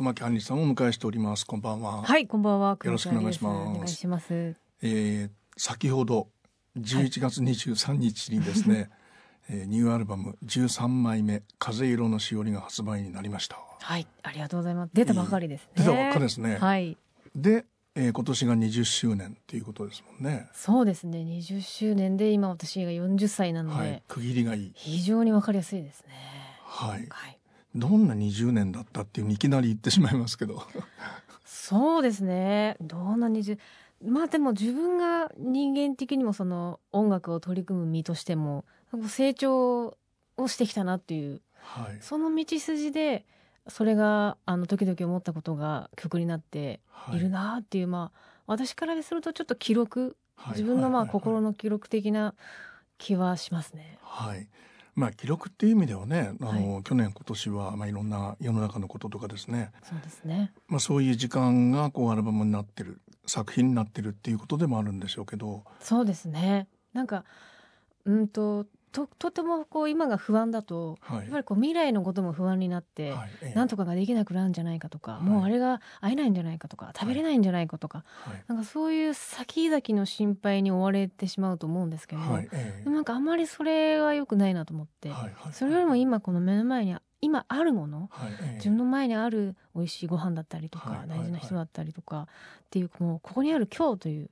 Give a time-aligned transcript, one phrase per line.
[0.00, 1.44] 熊木杏里さんをお迎えしております。
[1.44, 2.00] こんばんは。
[2.00, 2.78] はいこんばんは。
[2.82, 3.68] よろしくお願いします。
[3.68, 4.56] お願いします。
[4.80, 6.28] えー、先ほど
[6.78, 8.90] 11月23日にですね、はい、
[9.60, 13.58] えー、ニューアルバム13枚目風色のしおりが発売になりました。
[13.78, 14.90] はいありがとうございます。
[14.94, 16.56] 出たばかりですね、出たばっかりですね。
[16.56, 16.96] はい。
[17.36, 20.48] で、えー、今年が20周年っていうことですもんね。
[20.54, 21.18] そうですね。
[21.18, 24.72] 20周年で今私が40歳なので、はい、区切りがいい。
[24.74, 26.14] 非常にわかりやすいですね。
[26.64, 27.39] はい、はい
[27.74, 30.62] どんな20年だったっていういきなり言ってしまいますけど。
[31.44, 32.76] そうですね。
[32.80, 33.58] どんな20
[34.04, 38.64] まあでも自分が人間的にもその音楽を取り組む身としても
[39.06, 39.96] 成長
[40.36, 43.26] をしてきたなっていう、はい、その道筋で
[43.68, 46.80] それがあの時々思ったことが曲になって
[47.12, 47.18] い。
[47.18, 50.16] るなっていう、はい、まあ私からするとちょっと記録、
[50.48, 52.34] 自分のまあ心の記録的な
[52.98, 53.98] 気はしますね。
[54.02, 54.48] はい
[54.94, 59.70] まあ、記録っていう意味ではねあの、はい、去年今年は、まあ、いろんな世の中のこととかですね。
[59.82, 65.64] そうですね、まあ、そういう時間がこうアルバムになってる作品になってるっていうことでもあるんでしょうけど。
[65.80, 66.68] そうですね。
[66.92, 67.24] なんか
[68.04, 73.30] うんとととてもこう今が不安だと、はい、やっぱりこう未来のことも不安になって、はい。
[73.42, 78.04] ええ、なんとかができなくなるんじゃないかとか、はい、もうあれが会えないんじゃないかとか食べれないんじゃないかとか、
[78.48, 85.12] なんかそういう先々の心配に追われてしまうと思うんですけど、え、なんかあまりそれは良くないなと思って、
[85.52, 88.10] それよりも今この目の前に今あるもの、
[88.56, 92.26] 自分の前にある美味しいご飯だったりとか、大事な人だったりとかっ
[92.70, 94.30] ていうもうここにある今日という、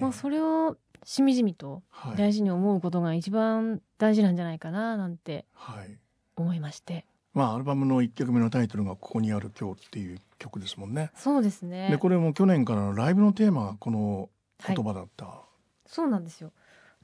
[0.00, 1.82] もうそれをしみじみと
[2.16, 5.46] 大事に思うことが一番大事なんじゃないかななんて
[6.36, 6.94] 思いまして。
[6.94, 11.10] はい、まあアルバムの一曲目のタイトルがここにある今日っていう曲ですもんね。
[11.14, 11.90] そうですね。
[11.90, 14.28] でこれも去年からのライブのテーマがこの
[14.66, 15.26] 言葉だった。
[15.26, 16.52] はい、そうなんですよ。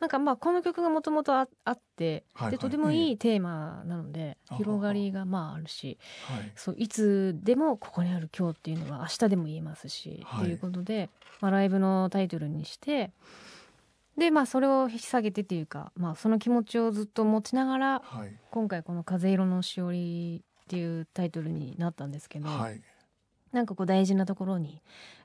[0.00, 1.48] なんかまあこの曲がもともとあっ
[1.96, 11.10] て、はいはい、でとてもいいテーマなので、えー、広がりがまああるし、はい、そういつでもここにある今日っていうのは明日でも言えますし、はい、ということで、
[11.40, 13.10] まあ、ライブのタイトルにして
[14.18, 22.82] でまあそれを引き下げてっていうか、まあ、その気持ちをずっと持ちながら、はい、今回この「風色のしおり」っていうタイトルになったんですけど、はい、
[23.52, 24.82] なんかこう大事なところに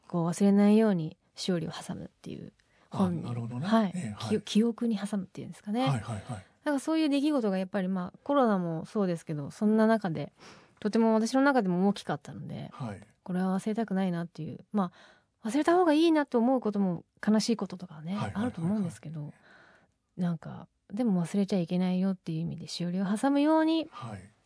[0.08, 2.54] こう忘れないようにしおりを挟むっていう
[2.92, 5.82] 本に、ね、はい、えーはい、記憶に挟むっていうんですかね。
[5.82, 6.46] はいはいはい。
[6.64, 10.32] なんかそういう出来事がやっぱりまあコロナもそうですけどそんな中で
[10.80, 14.92] とても私の中でも大きかったので、はい、これは忘れたくないなっていうまあ
[15.46, 19.34] 忘れた方がいいなと思うことも悲しいこととかね、あると思うんですけど
[20.18, 23.88] なんかでも忘れちゃいけないよっていう意味でしおりを挟むようにっ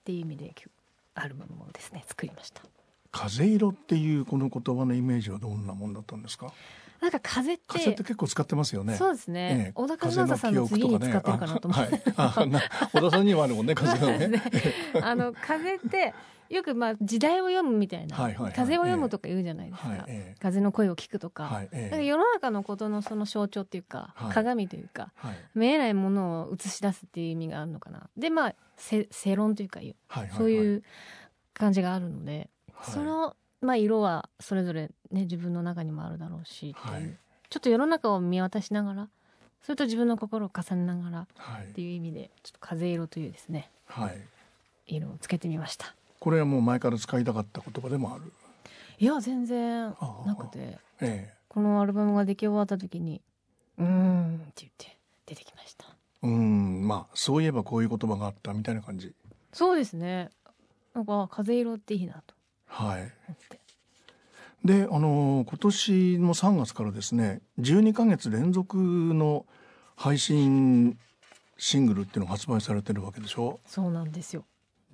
[0.03, 0.55] ていう意味で
[1.15, 2.61] アルバムをですね作りました。
[3.11, 6.53] 風色っていうこの言葉のイメージはどんなもんだったんですか？
[7.01, 8.95] なんか風って風って結構使ってますよね。
[8.95, 9.65] そうですね。
[9.67, 12.11] ええ、小田和正さんの次に使ってるかなと思って。
[12.11, 14.41] はい、小田さんにはあるもんね風が ね。
[15.01, 16.13] あの風って
[16.49, 18.15] よくまあ時代を読むみたいな、
[18.55, 28.09] 風を読むとか言うじゃないですか、えー、風の声を聞くとか,、はいえー、か世の中のことのその象徴っていうか、はい、鏡というか、はい、見えないものを映し出すっていう意味があるのかな。
[28.17, 29.81] でまあ世論というか
[30.37, 30.83] そういう
[31.53, 32.49] 感じがあるので、
[32.83, 37.17] その、まあ、色はそれぞれ、ね、自分の中にもあるだろうしっていう、
[37.49, 39.09] ちょっと世の中を見渡しながら
[39.63, 44.17] それと自分の心を重ねながらっていう意味で、ちょっと風色というですね、はい、
[44.85, 45.93] 色をつけてみました。
[46.19, 48.31] これはもう前から使いたかった言葉でもある？
[48.99, 49.95] いや全然
[50.25, 53.21] なくて、ええ、このアルバムが出来終わった時に
[53.77, 55.85] 「うん」って言って出てきました。
[56.23, 59.13] うんまあそういえばこういう言葉があったみたいな感じ。
[59.53, 60.29] そうですね。
[60.93, 62.33] なんか風色っていいなと
[62.67, 63.11] はい。
[64.65, 69.45] であの今年の3月からですね12か月連続の
[69.95, 70.97] 配信
[71.57, 73.59] シングルっていうのが発売されてるわけでしょ？
[73.65, 74.45] そうなんですよ。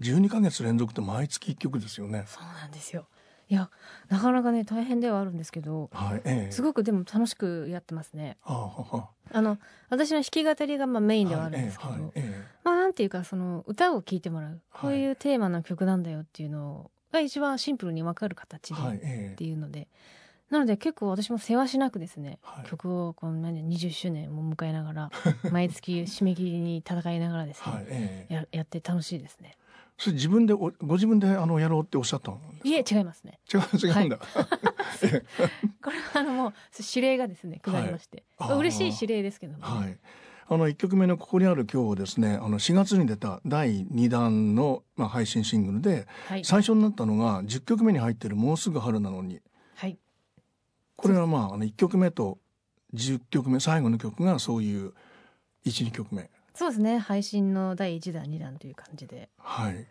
[0.02, 2.26] 12か月連続って毎月1曲ですよね。
[2.28, 3.08] そうなんですよ。
[3.50, 3.70] いや
[4.10, 8.38] なかなかね大変ではあるんですけど、はいええ、すごくでも楽しくやってますね。
[8.46, 9.58] あの
[9.90, 14.62] 私の弾き語りがまあメインではあるんですけど、はいえ、まあなんていうかその歌を聴いてもらう。
[14.72, 19.88] こういうテーマの曲なんだよっていうのが一番シンプルに分かる形で、はい、っていうので。
[20.50, 25.12] なので結構私も世話しなくですね、はい、曲をこの20周年を迎えながら
[25.52, 29.58] 毎月締め切りに戦いながらですね、はいええ、ややって楽しいですね。
[29.98, 33.40] それ自分でご自分であのやろうっておっしゃったんいえ違いますね。
[33.52, 34.28] 違う違うんだ、はい、
[35.82, 39.98] これはあのもう指令がですね下りまして、はい、嬉しい指令ですけども、はい
[40.54, 49.42] あの1曲目の「ここにある今日」ですねあの4月に出た第2弾の、まあ、配信シングルで、はい、最初になったのが10曲目に入ってる「もうすぐ春なのに」
[49.76, 49.98] はい、
[50.96, 52.38] これはまああの1曲目と
[52.94, 54.94] 10曲目最後の曲がそういう
[55.66, 56.30] 12曲目。
[56.54, 57.00] そうですね。
[57.00, 59.30] 配信の第1弾2弾という感じで。
[59.40, 59.88] はい。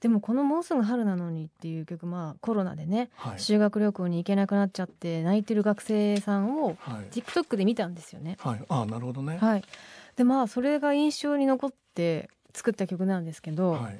[0.00, 6.74] でもこの「もうすぐ春なのに」っていう曲まあコロナでね、はい、修学旅行に行けなくなっちゃって泣いてる学生さんを
[7.12, 8.38] TikTok で見たんですよね。
[8.40, 9.64] はい、あなるほどね、はい、
[10.20, 13.98] でまあそれが印象に残って作った曲なんですけど、はい、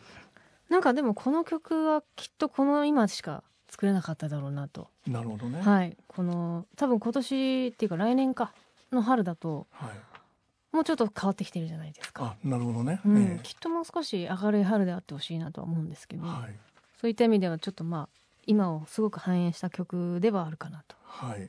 [0.68, 4.88] なんかでもこの曲はきっとこの今しか作れなかっただろうなと。
[5.06, 5.62] なるほどね。
[5.62, 8.52] はい、この多分今年っていうか来年か
[8.92, 12.36] の春だと、はい、もうちょっと変わってきてるじゃないですか。
[12.44, 16.54] なるほどね、うん、えー、きっともう少し明るい春であってほしいなとは思うんですけど、はい、
[17.00, 18.08] そういった意味ではちょっとまあ
[18.46, 20.96] 今をすごく反映した曲ではあるかなと。
[21.02, 21.48] はい。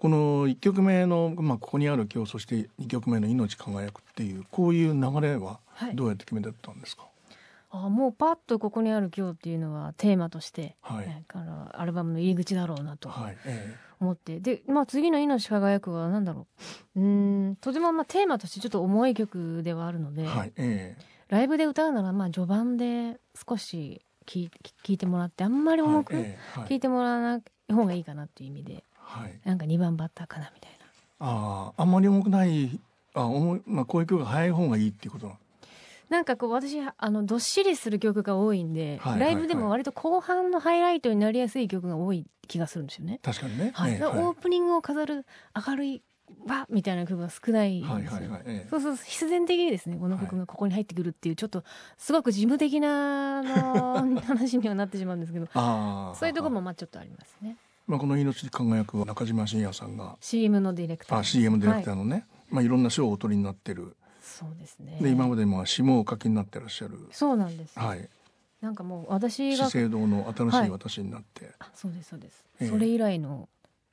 [0.00, 5.60] この1曲目の、まあ、ここにある今日そして2曲目の「命輝く」っていうこういう流れは
[5.92, 7.10] どうやって決めてたんですか、はい
[7.72, 16.48] あもうパッとここにある今日っていうのはテーマとして、はい、からアルバムの入り口だろうなと思って、はいえで、まあ、次の「命輝く」は何だろ
[16.96, 17.00] う？
[17.00, 17.04] う
[17.50, 20.52] んとてもまあテーマとしてちょっと重い曲ではあるので、はい。
[20.56, 20.96] え
[21.28, 24.50] ライブで歌うならまあ序盤で少し聴
[24.88, 30.76] いてもらってあんまり重く聴いてもらわない方がいいかなっていう意味で、はい、なんか2番バッターかなみたいな。
[31.20, 32.80] あああんまり重くない
[33.14, 35.32] あ重い、まあ、こういう曲が速い方がいいっていうこと
[36.08, 43.20] なんかこう私あのどっしりする曲が多いんで、はいはいはい、ライブでも割と後半のハイライトになりやすい曲が多い気がするんですよね。
[43.22, 43.70] 確かにね。
[43.74, 43.94] はい。
[43.94, 45.24] えー、オープニングを飾る
[45.68, 46.02] 明るい
[46.48, 47.80] わみたいな曲が少ない。
[47.82, 51.62] はいはいはいえー、そうそう必然的にですねこの曲がここに入ってくるっていうちょっと
[51.96, 57.56] すごく事務的なの 話にはなってしまうんですけど、そういうところもまあちょっとありますね。
[57.90, 60.16] まあこの命に輝くは中島信也さんが。
[60.20, 61.18] CM のディレクター。
[61.18, 63.96] あ CM ディレクターのね、はい、まあいろんな賞をお取りになってる。
[64.22, 64.98] そうですね。
[65.00, 66.98] で今までも詩もお書きになってらっしゃる。
[67.10, 68.08] そうなんです、はい。
[68.60, 69.64] なんかもう私が。
[69.64, 73.48] 資生堂の新しい私になって、はい、あそうですそうです、えー、それ以来の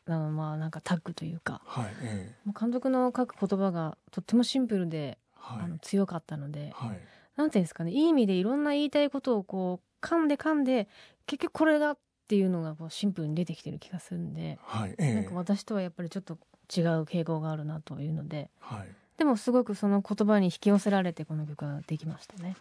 [0.06, 7.00] あのまあなんかタッグというか、はいえー、もう監督の書く言葉がとってもシンプルで、はい、あの強かったので、はい、
[7.36, 7.92] なんていうんですかね。
[7.92, 10.88] いい意味でいろんな言いたいことをこう噛んで噛んで
[11.26, 18.88] 結局これだっていうのがこうシンプルに出てきてる気がするんで、はいえー、なんか私とはやっぱりちょっと違う傾向があるなというので、はい、
[19.18, 22.56] でもすごくその言葉に引き寄せられてこの曲ができましたね。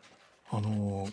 [0.50, 1.08] あの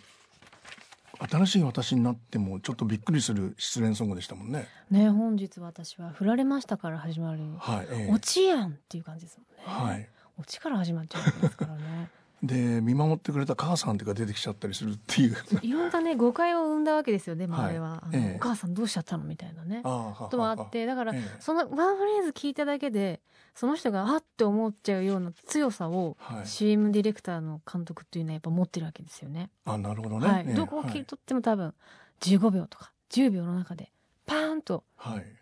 [1.19, 4.67] 新しい私になってもちょっとびっくりする失恋ソングでしたもんね。
[4.91, 9.88] ね本日私は振られましたから始まる、はいえー、落ちやんっていう感じですもんね。
[9.89, 12.09] はい、落ちから始まっちゃうんですからね。
[12.44, 15.36] で見守ってくれた母さんっていうか出てきちゃったりするっていう。
[15.62, 19.81] いろんなね誤解を生んだわけですよね周りは、はい、ええ、お母さんどうしちゃったのみたいなね。
[19.84, 23.22] こともあってだから、え、そのワンフレーズ聞いただけで
[23.56, 29.50] その人があって思っちゃうような強さを、はい、CM ディレクターの監督っていうのはやっぱ持ってるわけですよね。
[29.63, 31.74] あなるほどね、はい、どこを切り取っても多分
[32.19, 33.92] 15秒とか10秒の中で
[34.25, 34.84] パーンと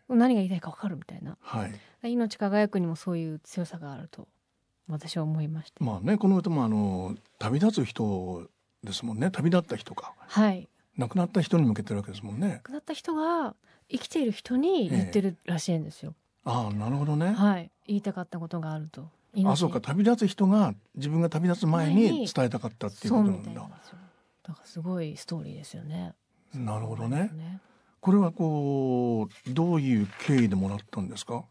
[0.07, 1.67] 何が言いたいか分かるみたいな、は
[2.03, 4.27] い、命輝くにもそういう強さがあると
[4.91, 5.83] 私は思いました。
[5.83, 8.47] まあねこの歌もあの旅立つ人
[8.83, 9.31] ですもんね。
[9.31, 10.67] 旅立った人かはい。
[10.97, 12.49] 亡くなった人に向けてるわけですもんね。
[12.49, 13.55] 亡くなった人が
[13.89, 16.13] 生きている人に言ってるらしいんですよ、
[16.45, 17.31] えー、ああなるほどね。
[17.31, 17.71] はい。
[17.87, 19.07] 言いたかったことがあると。
[19.45, 19.79] あそうか。
[19.79, 23.51] 旅立つ人が自分が旅立つ前に伝えたかったっていうことなんだ。
[23.53, 26.13] だからすごいストーリーですよね。
[26.53, 27.61] なるほどね、ね、
[28.01, 31.45] これはこうどういう経緯でもらったんですか？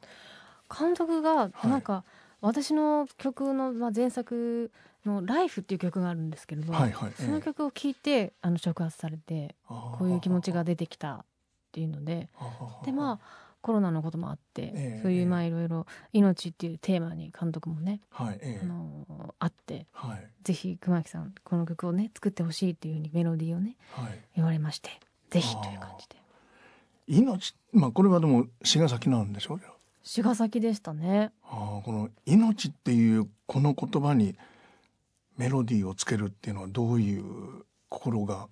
[0.78, 4.70] 監督がなんか、はい私の曲の、まあ、前作
[5.04, 11.24] の「ライフっていう曲があるんですけれど、はいはい、その曲を聴いてあの触発されてこういう気持ちが出てきたっ
[11.72, 12.28] ていうので
[12.84, 24.90] でまあコロナのこともあって、えー、そういうまあいろいろ「命」っていうテーマに監督もね、はいえー、あのあって、はい、ぜひ熊木さんこの曲をね作ってほしいっていうふうにメロディーをね、はい、言われまして
[25.28, 26.16] ぜひという感じで。
[27.06, 29.69] 命まあこれはでも茅ヶ崎なんでしょうよ。
[30.02, 31.32] 茅ヶ崎でしたね。
[31.44, 34.36] ああこの「命」っていうこの言葉に
[35.36, 38.48] メロディーをつけるっていうのはどういう心が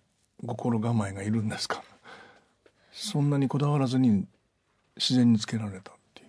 [0.46, 1.82] 心構えがいるんですか？
[2.92, 4.26] そんなにこだわらずに
[4.96, 6.28] 自然につけられたっていう。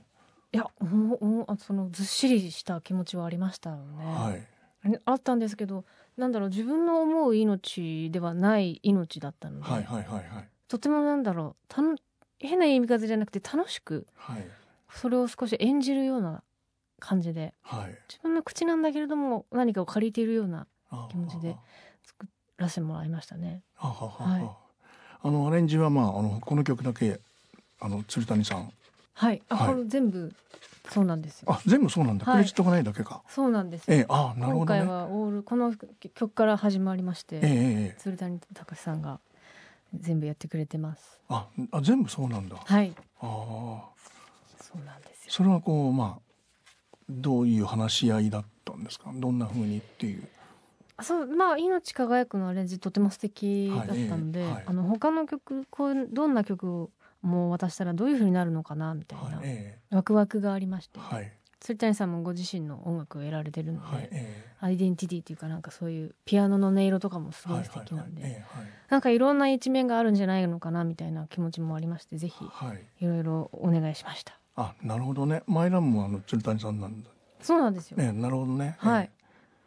[0.54, 4.06] いやもうそのずっしりした気持ちはありましたよね。
[4.06, 5.86] はい、あったんですけど
[6.18, 11.82] なんだろう自分の思う命ではない命だったので、はいはいはいはい、とてもなんだろうた
[12.40, 14.48] 変な言い方じゃなくて楽しく、はい、
[14.92, 16.44] それを少し演じるような
[17.00, 20.68] 感じで、はい、自分の口なんだけれども何かを借りているような
[21.10, 21.56] 気持ちで
[22.04, 22.28] 作
[22.58, 23.62] らせてもらいましたね。
[23.76, 27.20] はい、あのアレンジはまああのこの曲だけ
[27.80, 28.72] あの鶴谷さん
[29.14, 30.34] はい、あ、はい、これ全部
[30.90, 31.52] そうなんですよ。
[31.52, 32.26] あ、全部そうなんだ。
[32.26, 33.22] クレジットがないだけか。
[33.28, 35.74] そうなんですええ、あ、なるほど、ね、今回はオールこの
[36.14, 39.20] 曲から始まりまして、ええ、鶴谷隆さんが
[39.94, 41.20] 全部やってくれてます。
[41.28, 42.56] あ、あ全部そうなんだ。
[42.64, 42.94] はい。
[43.22, 43.90] ああ。
[44.72, 45.32] そうなんですよ。
[45.32, 46.22] それはこうまあ
[47.10, 49.12] どういう話し合いだったんですか？
[49.16, 50.28] どんなふうにっていう。
[51.02, 59.42] そうまあ「命輝く」のアレンジとても素敵だったので、はいはい、あの他の曲こうどんな曲をもう渡したらどういうふうになるのかなみたいな、
[59.98, 68.44] ワクワクがありまして、はい、鶴谷さんもご自身の音楽をやられてるので、はいえー、アイデンティティっていうかなんかそういうピアノの音色とかもすごい素敵なんで、
[68.90, 72.46] なんかいろんな一面があるんじゃないのかなみたいな気持ちもありましてぜひ
[73.00, 74.38] いろいろお願いしました。
[74.62, 75.42] あなるほどね。
[75.48, 77.10] マイランもあの鶴谷さんなんだ。
[77.42, 78.76] そうなんですよ、ね、なるほどね。
[78.80, 79.10] はい、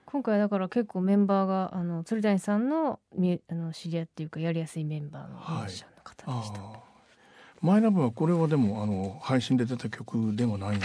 [0.05, 6.79] 今回だから結構メンバーがあの鶴谷さんのみあの知り合いっていうかやりやすいメンバーのミュージシャンの方でした、はい、
[7.63, 10.81] マイラブはこれはでもあの配信で出た曲ではないん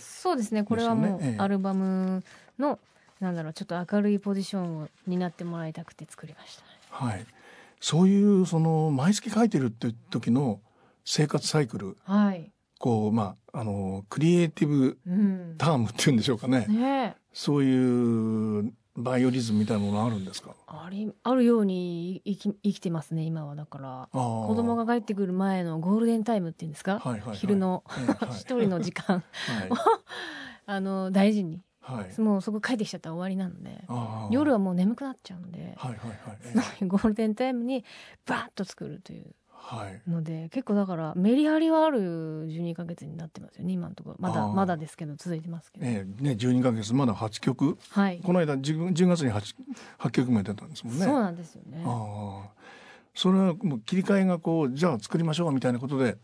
[0.00, 0.64] そうですね。
[0.64, 2.24] これはもうアルバム
[2.58, 2.80] の、
[3.20, 7.24] なんだろうちょっと明るいポジションを担ってもらいたくて作りました、はい。
[7.80, 10.58] そういうその毎月書いてるって時の
[11.04, 14.98] 生活サイクル、はい、こうまああのクリエイティブ
[15.58, 16.66] タームっていうんでしょうかね。
[16.68, 20.54] うんね、そういうバイオリズムみたいなものあるんですか？
[20.66, 24.08] ありあるように生き生きてますね今はだから。
[24.12, 27.84] 子供が帰ってくる前のゴールデンタイムっていうんですか、はいはいはい、昼の
[28.32, 29.18] 一人の時間。
[29.18, 29.22] を、
[30.66, 33.84] あの大事に、はい、もうそこ帰ってきちゃったら終わりなので。
[34.30, 37.84] 夜はもう眠くなっちゃうので、はいはいはい、ゴールデンタイムに
[38.26, 39.34] バーッと作るという
[40.08, 44.16] ので、はい、結構だからメリハリはある12か月になってますよね今のところ。
[44.18, 49.54] まだまだですけど続いてますけど、えー、ね12か月まだ8曲、はい、この間 10, 10月に 8,
[49.98, 51.04] 8曲目出たんですもんね。
[51.04, 51.82] そうなんですよね。
[51.84, 52.48] あ
[53.14, 56.18] それはもう切り替えがこうじゃあ作りましょうみたいなことで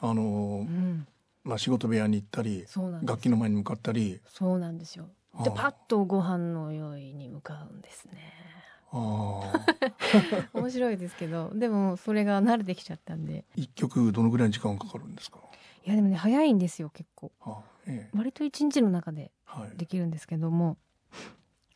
[0.00, 0.26] あのー、
[0.60, 1.06] うん。
[1.44, 2.64] まあ、仕事部屋に行ったり
[3.02, 4.18] 楽器の前に向かったり。
[4.26, 5.10] そうなんですよ。
[5.42, 8.53] でパッとご飯の用意に向かうんですね
[10.54, 13.44] 面白いですけどでもそれが慣れてきちゃったんで。
[13.56, 15.38] 一曲どのぐらい時間かかるんですか？
[15.84, 17.30] いやでもね早いんですよ結構、
[17.86, 19.30] ええ、割と一日の中で
[19.76, 20.76] できるんですけども、はい、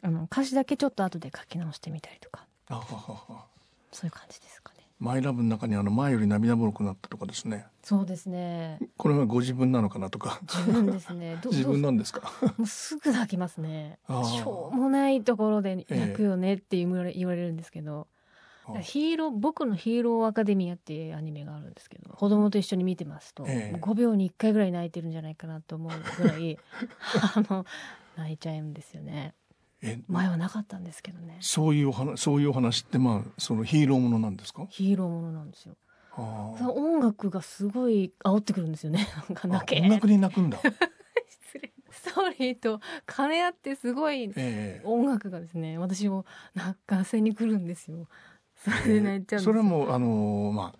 [0.03, 2.47] あの歌詞だけちょっと後で書き直してみたりとか。
[3.91, 4.68] そういう感じですか？
[4.68, 4.68] ね
[4.99, 7.67] マイラブの中にあの前より涙もろくなったとかですね。
[7.83, 8.81] そうですね。
[8.97, 10.41] これはご自分なのかなとか。
[10.43, 11.39] 自分ですね。
[11.45, 12.33] 自分なんですか？
[12.57, 13.99] もうすぐ泣きますね。
[14.09, 17.13] しょうもないところで泣くよねって言われ
[17.43, 18.09] るんですけど。
[18.83, 26.59] ヒーロー僕のヒーローアカデミアっていうアニメがあるんですけど子供と一緒に見てますと、ええ、5秒に1回ぐらい泣いてるんじゃないかなと思うぐらい
[27.35, 27.65] あの
[28.19, 29.33] 泣いちゃうんですよね。
[30.09, 31.39] 前はなかったんですけどね。
[31.41, 34.67] そういう話そういう話ってまあそのヒーローものなんですか？
[34.71, 35.77] ヒーローものなんですよ。
[36.17, 39.07] 音楽がすごい煽ってくるんですよね。
[39.29, 39.81] なんか泣け。
[39.81, 40.59] 音楽に泣くんだ。
[40.59, 44.33] 失礼ストーリーと兼ね合ってすごい
[44.85, 48.09] 音楽がですね、えー、私を泣かせに来るんですよ
[48.65, 50.75] それで泣いちゃうんそれもあのまあ思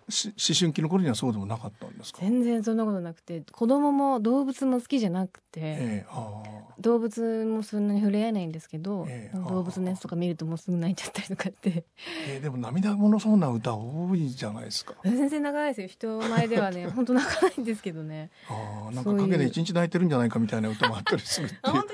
[0.57, 2.19] 春期の頃にはそうでもなかったんですか？
[2.21, 11.85] 全然そんなことなくて子供も動物も好きじゃなくて、えー、動物もそんなに触れ合えないんですけど、えー、動物のやつとか見るともうすぐ泣いちゃったりとかって、
[12.27, 14.95] えー、でも涙ものそうな歌多いじゃないですか。
[15.03, 15.87] 全然泣かないですよ。
[15.87, 18.29] 人前ではね本当泣かないんですけどね。
[18.49, 21.93] あなんか陰で一日泣いてるんじゃないかみたいな歌もあったりするあ本当で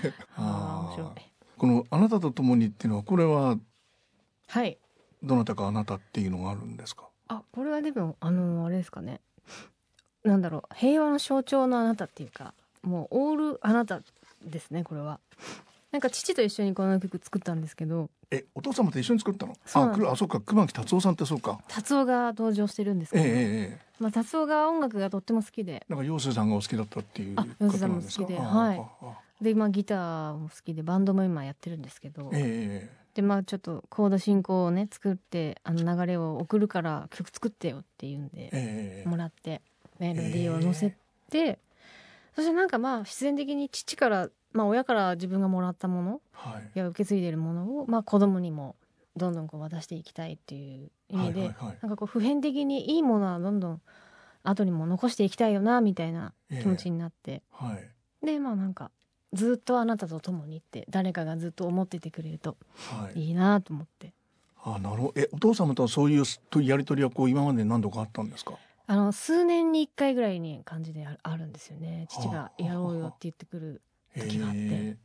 [0.00, 0.14] すか？
[0.36, 1.32] あ面白い。
[1.58, 3.58] この「あなたと共に」っていうのはこれは
[4.46, 4.78] はい
[5.22, 7.08] どなたかあなたっていうのがあるんですか？
[7.28, 9.20] あこれはでもあのあれですかね。
[10.24, 14.00] なんだろう平和の象徴のあなたっていうかもうオールあなた
[14.44, 15.20] ですねこれは。
[15.90, 18.10] なんか父と一緒にこの曲作ったんですけど。
[18.30, 19.54] えお父様と一緒に作ったの？
[19.72, 21.60] ああそうか熊木達夫さんってそうか。
[21.66, 25.86] 達夫が登場してるんですけど、ええまあ、達夫が音楽がとっても好きで。
[25.88, 28.74] なんか陽水さんがお好きだったっていう方陽水さんも好きでは
[29.40, 29.44] い。
[29.44, 39.60] でまあギターも好きでバンドも今やってるんですけど、ええでまあちょっとコード進行をね作ってあの流れを送るから曲作ってよって言うんで、えー、もらって
[39.98, 40.90] メロディーを載せ
[41.28, 41.56] て、えー、
[42.36, 48.76] そしてなんかまあ必然的に父からまあ親から自分がもらったもの、はい、や受け継いでいるものをまあ子供にも
[49.16, 53.80] どんどんこう渡していきたいっていう意味で、はいはいはい、なんかこう普遍的にいいものはどんどん
[54.44, 57.90] 後にも残していきたいよなみたいな気持ちになって、えーはい、
[58.24, 58.92] でまあなんか
[59.32, 62.56] ずっとあなたと共にって誰かがずっと思っててくれると
[63.14, 63.30] い。
[63.30, 64.12] いなと思って。
[64.56, 65.12] はい、あなるほど。
[65.16, 66.24] えお父様とはそういう
[66.62, 68.54] やり取りはこう今まで何度かあったんですか？
[68.86, 72.06] あの数年に1回ぐらいに感じであるんですよね。
[72.08, 73.82] 父がやろうよって言ってくる
[74.16, 74.96] 時があって。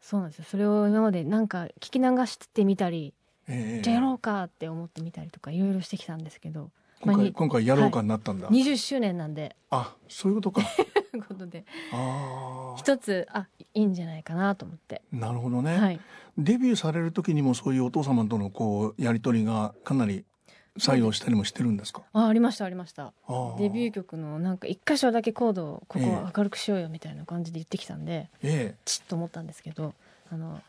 [0.00, 0.44] そうなんですよ。
[0.48, 3.12] それを今までなんか聞き流してみたり
[3.46, 6.70] じゃあやろうかって思ってみたりとかいろいろしてきたんですけど。
[7.02, 9.56] 今回,、今回やろうかになったんだ、はい、20周年なんで。
[9.70, 10.62] あそういうことか
[11.18, 11.64] ことで。
[12.76, 15.02] 一つあいいんじゃないかなと思って。
[15.12, 16.00] なるほどね、はい、
[16.38, 20.24] デビューされる時にもそういうお父様とのこうやり取りがかなり
[20.78, 22.02] 採用したりもしてるんですか？
[22.12, 23.12] あありましたありました。
[23.58, 29.94] デビュー曲のなんか一箇所だけコードをここ明るくしようよみたいな感じで言ってきたんで、ええ、ちっと思ったんですけど
[30.30, 30.60] あの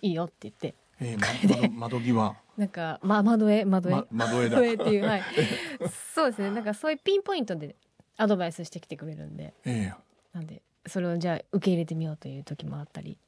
[0.00, 2.36] いいよって言ってえー、窓際。
[2.56, 5.22] なんか、ま、窓絵窓絵、ま、窓絵っていうはい。
[6.14, 6.50] そうですね。
[6.50, 7.74] なんかそういうピンポイントで
[8.16, 13.18] アドバイスしてきてくれるんで、えー、なんでそれをじゃあ受け入れてみようという時もあったり。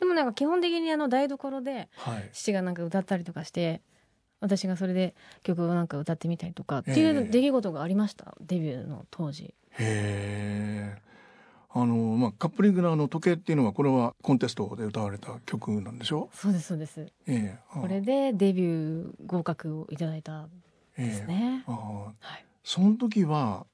[0.00, 1.88] でもなんか基本的にあの台所で
[2.32, 3.80] 父がなんか歌ったりとかして、はい、
[4.40, 9.44] 私がそれで曲をなんか歌ってみたりとかっていう出来事がありました、デビューの当時。
[9.44, 11.02] へえ。
[11.76, 16.28] あのまあカップリングのあの時計っていうのはこれはコンテストで歌われた曲なんでしょ？
[16.32, 17.00] そうですそうです。
[17.26, 17.58] ええ。
[17.72, 20.48] これでデビュー合格をいただいた
[20.96, 21.64] ですね。
[21.66, 22.44] えー、はい。
[22.62, 23.66] その時は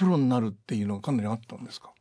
[0.00, 1.92] プロになるっていうのはかなりあったんですか？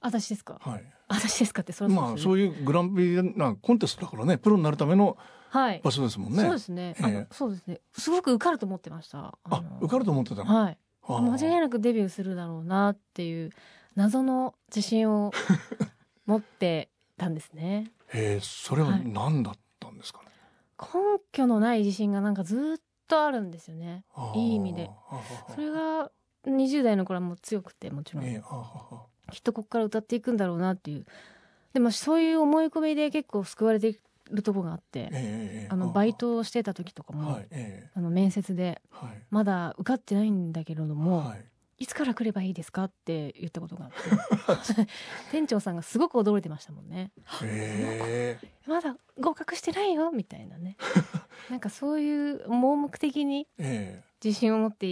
[0.00, 0.58] 私ですか？
[0.60, 0.84] はい。
[1.08, 5.18] 私ですかってそまあそういうグランプリなコンテストだからねプロになるための
[5.82, 6.42] 場所ですもんね。
[6.42, 6.94] そうですね。
[6.98, 7.80] えー、そうですね。
[7.92, 9.36] すごく受かると思ってました。
[9.44, 10.78] あ受かると思ってたはい。
[11.06, 13.50] 間違いなくデビューするだろうなっていう
[13.94, 15.32] 謎の自信を
[16.26, 16.88] 持って
[17.18, 17.90] たんですね。
[18.14, 20.28] えー、それは何だったんですかね、
[20.78, 24.04] はい、根拠のない自信がなんかずっとあるんですよね。
[24.34, 24.90] いい意味で。
[25.54, 26.10] それが
[26.46, 28.24] 20代の頃はもう強くてもちろん。
[28.24, 31.06] えー、きっとここから歌っていくんだろうなっていう。
[31.72, 33.98] でもそういう思い込みで結構救われて
[34.30, 41.44] るとこがあって、えー、あのバイトをしてた時とかも、はいえー、あの面接で、はい、まだ受かってないんだけれども、はい、
[41.78, 44.86] いつから来ればいいですかって言ったことがあって。
[45.32, 47.10] 店長さんがすごく驚いてましたもんね。
[48.66, 50.76] まだ合格してないよみたいなね。
[51.50, 53.48] なんかそういう盲目的に
[54.24, 54.86] 自信を持って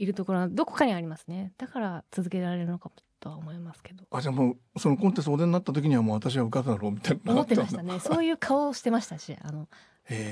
[0.00, 1.52] いるところはどこかにありますね。
[1.58, 4.04] だから続けられるのかもとは思いますけど。
[4.10, 7.32] あじゃあもうそのコンテストお出になった時にはもう私は受かっただろうみたいな。
[7.34, 8.00] 思ってましたね。
[8.00, 9.68] そういう顔をしてましたしあの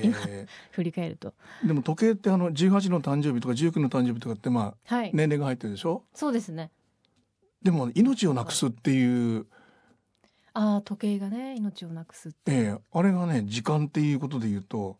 [0.02, 0.16] 今
[0.70, 1.34] 振り返ると。
[1.62, 6.02] でも時計ってあの18の誕生日とか19の誕生日とかってまあ、はい、年齢が入ってるでしょ？
[6.14, 6.70] そうですね。
[7.62, 9.46] でも命をなくすっていう。
[10.54, 14.96] ああ時計がね命をなくすってええあれがね時間っていうことで言うと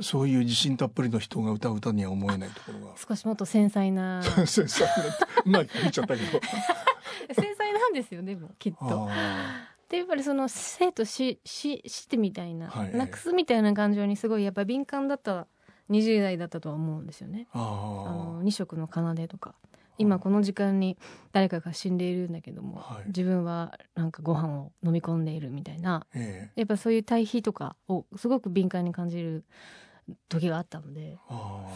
[0.00, 2.94] そういう自信たっぷりの人が歌う歌には思えないところが。
[2.96, 4.22] 少しもっと繊細な。
[4.46, 4.92] 繊細な。
[5.44, 6.40] うまく言っちゃったけど。
[7.34, 9.08] 繊細なんですよねもきっと。
[9.88, 15.46] でやっぱりその生と死死してみたいな、はい、なくすみたいな感情にすごいやっぱ敏感だった
[15.90, 17.46] 20代だったとは思うんですよね。
[17.52, 19.54] あの二色の奏でとか。
[19.98, 20.96] 今この時間に
[21.32, 29.44] 誰かが死んでいるんだけども、はい、自分はなんかご飯を飲み込んでいるみたいな、えー、やっぱそういう対比とかをすごく敏感に感じる
[30.28, 31.18] 時があったので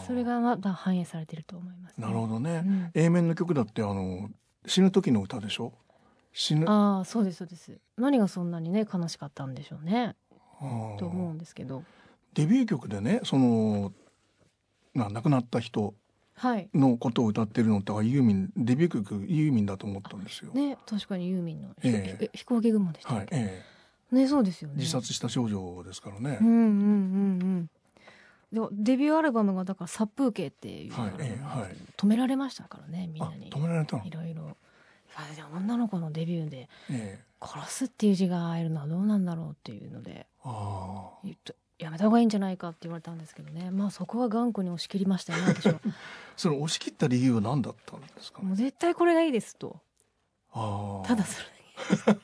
[0.05, 4.29] それがまだ反映されてると思います、ね、なるほどね、うん、A 面の曲だってあの
[4.65, 5.73] 死ぬ時の歌でしょ？
[6.33, 6.69] 死ぬ？
[6.69, 7.79] ああそうですそうです。
[7.97, 10.15] 何がそんなにね悲しかったんでしょうね。
[10.99, 11.83] と思うんですけど。
[12.33, 13.93] デビュー曲でねその
[14.93, 15.95] な亡くなった人
[16.75, 20.51] のことを歌ってるのって、はい、ユーミンデビュー曲ユーミンだと思ったんですよ。
[20.53, 24.75] ね確かにユーミンの、えー、飛行機雲でしたっけ、はいえー、ねそうですよね。
[24.77, 26.37] 自殺した少女ですからね。
[26.41, 26.65] うんうんうんう
[27.45, 27.69] ん
[28.51, 33.49] でデビューアルバムがだから殺風景っていう、はいえーはい、止められましたからねみんなに。
[33.49, 34.55] 止められたいろいろ。
[35.55, 36.69] 女の子のデビューで
[37.41, 40.27] 殺すっていう字が入るのはどうなんだろうっていうので
[41.79, 43.71] やめた方がいいんじゃないかって言われたんですけどね。
[43.71, 45.79] まあそこは頑固に押し切りましたよね私は。
[46.37, 49.79] その押し切った理由は何だったんですか、もう絶対これがいいですと。
[51.05, 52.15] ただそれ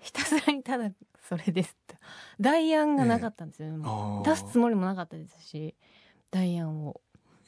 [0.00, 0.90] ひたすらにただ
[1.28, 1.94] それですと
[2.40, 5.74] 代案がなかったんですよ、えー、出すつもりもなかったですし
[6.30, 7.00] 代案を。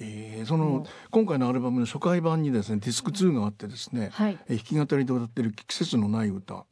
[0.03, 6.65] えー、その今回のアルバムの初回版にですねディスク2があってですね、はい、弾き語りで歌ってる季節のない歌、は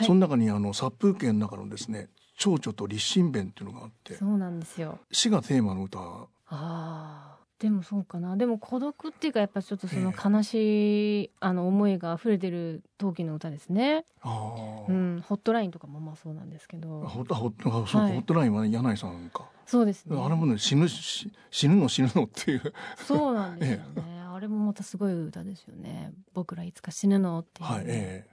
[0.00, 4.14] い、その中にあの殺風景の中のですね蝶々と立身弁っていうのがあって。
[4.14, 4.98] そうなんですよ。
[5.12, 5.98] 死がテーマの歌。
[5.98, 8.38] ああでもそうかな。
[8.38, 14.06] でも孤独っていうかやっぱちょっとその悲しい、えー、あの思いが溢れてる陶器の歌ですね。
[14.24, 17.02] うん、ホットラインとかもまあそうなんですけど。
[17.02, 19.44] ホッホッそう、はい、ホットラインは、ね、柳井さんか。
[19.66, 20.18] そうですね。
[20.18, 21.28] あれもね死ぬ死
[21.68, 22.72] ぬの死ぬのっていう。
[23.06, 26.12] そうなんですよね、ええ、あれもまたすごい歌ですよね。
[26.32, 28.30] 僕らいつか死ぬのっていう、はいええ、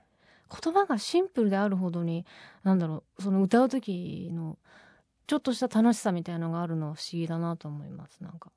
[0.63, 2.25] 言葉がシンプルであるほどに
[2.63, 4.57] なんだろうその歌う時の
[5.27, 8.19] ちょっとした楽しさみたいのがあるのは不思議だなと思います。
[8.21, 8.49] なんか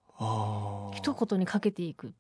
[0.95, 2.11] 一言にかけていくっ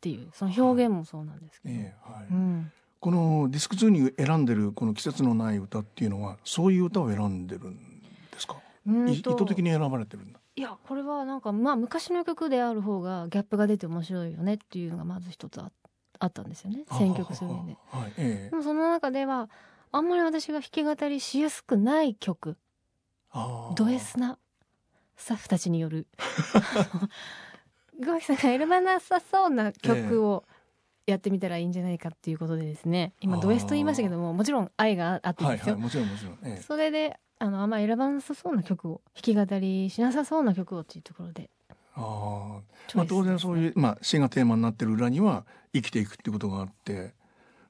[0.00, 1.92] ていうその表現もそうなんですけど、はいはい。
[2.30, 8.56] うん、このディスク2に選んでるこの「季節のない歌」っていうのはそういう歌を選んでるんですか？
[8.86, 10.40] 意図的に選ばれてるんだ。
[10.56, 15.72] いやこれはなんかまあ昔の曲である方がギャップが出て面白いよねっていうのがまず一つあ
[16.20, 19.50] あったんですよね選曲する上で、はいええ、でもその中では
[19.90, 22.56] あんまり私が弾き語りしやすくない曲。
[23.74, 24.38] ド S な
[25.16, 26.06] スタッフたちによる。
[28.04, 30.44] ゴキさんが選ばなさそうな曲を
[31.06, 33.12] やってみたらいいんじゃないかっていうことでですね。
[33.20, 41.50] 今ド S と言いましたけどももちろん愛があってですよ、はいはい、もちろんもちろん、ええ、それであのあんま選ばなさそうな曲を弾き語りしなさそうな曲をっていうところで。
[41.96, 42.60] あ、
[42.94, 47.14] まあ、当然そういう、まあ、詩がテーマになってる裏には生きていくっていうことがあって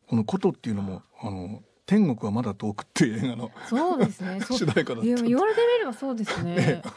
[0.07, 4.41] この「こと」っていうのもあの天国はまだ遠くっていう映画のそうですね。
[4.51, 5.23] 主題歌だった。
[5.23, 6.83] 言われてみればそうですね。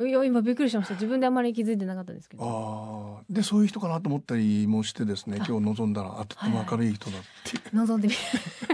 [0.00, 0.94] いや今びっくりしました。
[0.94, 3.18] 自分であまり気づいてなかったですけど。
[3.18, 5.36] ああでそういう人かなと思ったりもしてですね。
[5.46, 7.60] 今日望んだらあとっても明るい人だって。
[7.76, 8.14] 望んでみ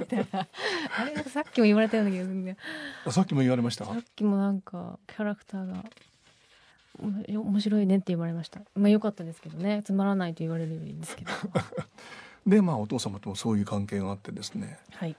[0.07, 0.47] たら
[0.99, 2.55] あれさっきも言われたような気がするんだ
[3.11, 3.85] さっきも言われました？
[3.85, 5.85] さっきもなんかキャラクターが
[7.29, 8.61] 面白いねって言われました。
[8.75, 9.83] まあ良かったですけどね。
[9.85, 11.31] つまらないと言われるよりですけど。
[12.47, 14.79] でまあお父様ともそういう関係があってですね。
[14.93, 15.15] はい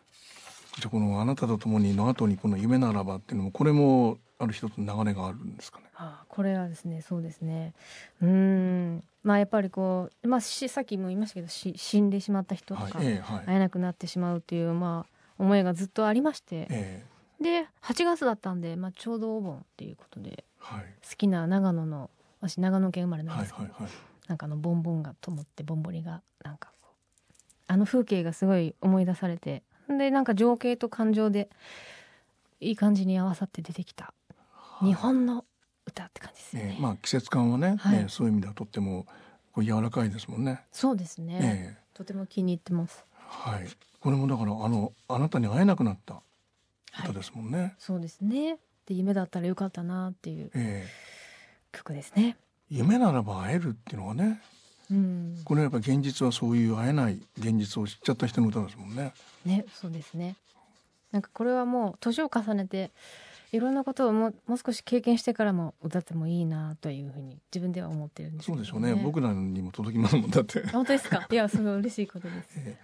[0.78, 5.86] じゃこの「あなたと共に」の後にこの「夢ならば」っていうのもこれもある一つの流れがあるんですかね？
[5.96, 7.74] ああこれはですねそうですね。
[8.22, 9.04] うん。
[9.24, 17.06] まあやっぱりこう、まあ、しさっきも言いましたけどし死んでしまった人とか、はいえはい、会えなくなってしまうというまあ思いがずっとありまして、え
[17.42, 22.10] で8月だったんで、まあ、ちょうどお盆っていうことで、はい、好きな長野の
[22.42, 23.92] 私長野県生まれなんですけど、はいはいはい、
[24.28, 26.72] なんかあのボンボンがと思ってボンボリがなんか
[27.68, 29.64] あの風景がすごい思い出されて
[29.98, 31.50] でなんか情景と感情で
[32.60, 34.14] いい感じに合わさって出てきた
[34.82, 35.46] 日本の
[35.86, 36.76] 歌って感じですね。
[36.78, 39.06] えー、まあ季節感はね、はい、えー、そういう意味ではとっても
[39.52, 40.62] こう柔らかいですもんね。
[40.72, 41.40] そうですね。
[41.42, 43.06] えー、とても気に入ってます。
[43.28, 43.68] はい。
[44.00, 46.22] これもだからあのあなたに会えなくなった
[47.04, 47.60] 歌ですもんね。
[47.60, 48.58] はい、そうですね。
[48.86, 50.52] で夢だったらよかったなっていう
[51.72, 52.38] 曲ですね。
[52.70, 54.42] 夢ならば会えるっていうのはね。
[54.92, 59.14] うん、これやっぱ現実はそういう会えない現実を知っちゃった人の歌ですもんね。
[59.46, 60.36] ね、そうですね。
[61.12, 62.92] なんかこれはもう年を重ねて
[63.52, 68.94] いろんなことをももう少し経験してからも歌ってもいいなというふうに自分では思ってるんです、ね、そうでしょうね。
[68.94, 70.66] 僕らにも届きますもんだって。
[70.70, 71.28] 本当ですか？
[71.30, 72.78] いやすごい嬉しいことです、 え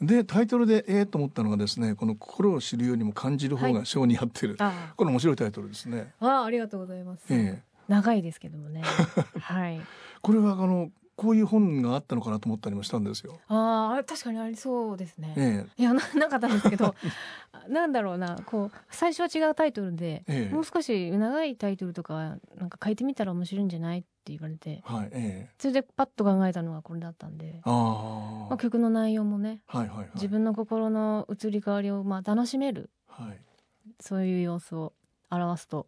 [0.00, 6.12] ー、でタイトルでええー、と思ったのがですねこの心を知るよりも感じる方が性に合ってる、はい、これ面白いタイトルですね。
[6.20, 8.82] あありがとうございます、えー、長いですけどもね。
[9.40, 9.80] はい。
[10.20, 13.38] これはあのこういう本があったのかなと思ったりもしたんですよ。
[13.46, 15.34] ああ確かにありそうですね。
[15.36, 16.96] ええ、いやな なかったんですけど
[17.70, 33.38] なんだろうなこう最初は違うタイトルで、ええ、もう少し長いタイトルとかなんか書いてみたら面白いんじゃないって言われて、はいええ、それでパッと考えたのがこれだったんであ、まあ、曲の内容もね、はいはいはい、自分の心の移り変わりをまあ楽しめる、はい、
[34.00, 34.92] そういう様子を
[35.30, 35.86] 表すと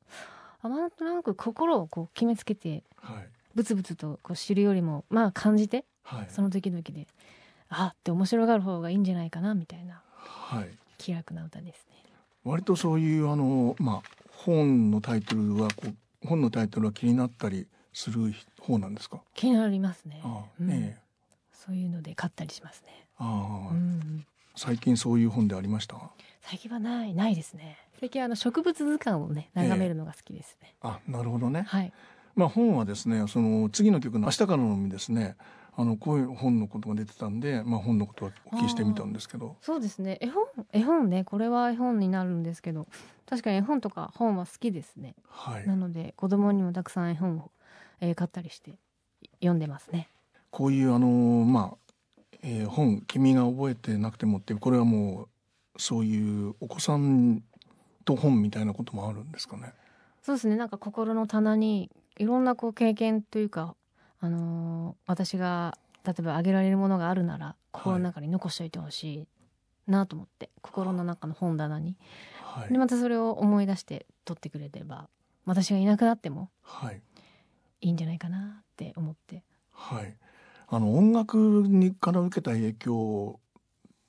[0.63, 2.85] あなんとなく心をこう決めつけて。
[2.99, 7.07] はいブツブツとこう知るよりもまあ感じて、はい、その時々で
[7.69, 11.95] あって面白がる方がいいんじゃないかなみたいな、はい、気楽な歌ですね。
[12.45, 19.21] 割とそういうあの、まあ、本のタイトルはこう本のタイトルは気になったりする方なんですか？
[19.35, 20.21] 気になりますね。
[20.25, 20.99] ああうん、ええ、
[21.53, 23.07] そういうので買ったりしますね。
[23.19, 25.97] ああ、うん、最近そういう本でありました？
[26.43, 27.79] 最近はないないですね。
[27.99, 30.75] 最近あの植物図鑑をね眺めるのが好きですね。
[30.75, 31.63] え、あなるほどね。
[31.67, 31.93] はい。
[32.35, 35.37] まあ、本はですねその次の曲の「明日からの海」ですね
[35.77, 39.57] あのこういう本のことが出てたんで、まあ、本のことはお聞きしてみたんですけど。
[39.61, 40.19] そうですね。
[40.21, 41.25] 絵本絵本ね。
[41.25, 42.87] これは絵本になるんですけど
[43.27, 47.51] 確かに絵本とか本は好きですね、はい、なので子供にもたくさん絵本を、
[48.01, 48.79] えー、買ったりして
[49.41, 50.09] 読んでますね。
[50.51, 51.09] こういうあの
[51.45, 51.95] まあ、
[52.43, 55.29] えー、本「君が覚えてなくても」ってこれはも
[55.75, 57.43] うそういうお子さん
[58.05, 59.73] と本みたいなこともあるんですかね。
[60.23, 60.57] そうですね。
[60.57, 63.75] なんか心の棚にいろんなこう経験というか、
[64.21, 69.29] あのー、私が例えば挙げられるものがあるなら心の中に残しておいてほしい
[69.91, 71.97] なと思って、はい、心の中の本棚に、
[72.43, 75.09] はい、でまたそれを思い出して取ってくれれば
[75.47, 76.51] 私がいなくなっても
[77.83, 77.89] い。
[77.89, 79.43] いんじゃないかなって思って。
[79.71, 80.17] はい、
[80.69, 83.41] あの音楽にから受けた影響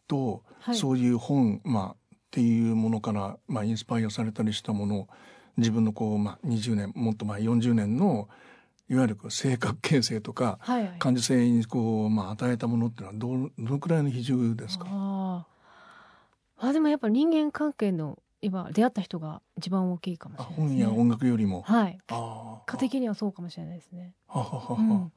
[0.08, 5.08] と、はい、そういう本、まあ、っていうものから、まあ、インスパイアされたりしたもの
[5.58, 8.28] 自分のこう、まあ、20年もっと前40年の
[8.90, 14.86] いわゆる性格形成とか、はいはい、感受性にこう、まあ、与えたものっていうのはどどのくらいの比重ですか？
[14.90, 15.46] あ
[16.58, 21.64] あでもやっぱ人間関係の今出会った人が一番大きいかもしれない、ね、本や音楽よりも？
[21.64, 21.98] はい。
[22.10, 24.14] あ家的にはそうかもしれないですね。
[24.28, 25.12] はははは、うん、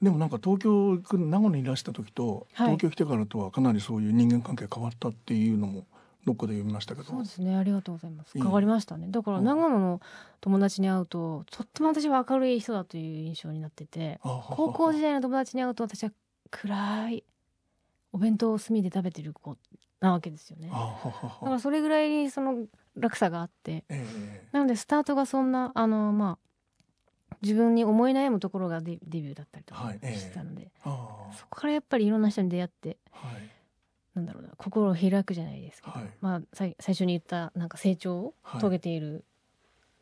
[0.00, 5.86] でもなんか東京名古屋にいらした時と、東京来てからとはかなりそういう人間関係変わったっていうのも
[6.26, 7.08] どっかで読みましたけど。
[7.08, 7.56] そうですね。
[7.56, 8.32] ありがとうございます。
[8.36, 9.08] 変わりましたね。
[9.10, 10.00] だから長野の
[10.40, 16.10] 友達に会うととっても私は明るい人だという印象になってて高校時代の友達に会うと私は
[16.50, 17.24] 暗い
[18.12, 19.56] お弁当を炭で食べてる子
[20.00, 20.68] なわけですよね。
[20.68, 26.38] だからそれぐらいその落差があって、えー、なのでスタートがそんなあのま
[27.30, 33.59] あ自分に思い悩むところがデビューだったりとかしてたので、はいえー、そこからやっぱりいろんな人に出会って、はい
[34.14, 39.24] なんだろうな心を開くじゃないですけど、はい、まあ最初に言ったなんか成長を遂げている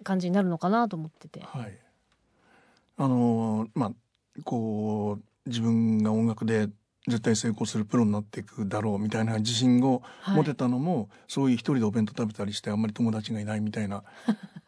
[0.02, 1.40] 感じになるのかなと思ってて。
[1.40, 1.78] はい、
[2.96, 3.92] あのー、まあ
[4.44, 6.68] こう自分が音楽で
[7.08, 14.04] 絶対成功するプロになっていくだろうみたいな自信を持てたのも、はい、そういう一人でお弁当食べたりしてあんまり友達がいないみたいな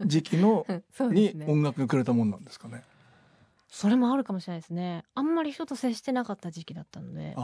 [0.05, 0.83] 時期の ね、
[1.35, 2.83] に音楽がくれたもんなんですかね。
[3.71, 5.05] それもあるかもしれないですね。
[5.15, 7.35] あんまり人と接してなかった時期だったので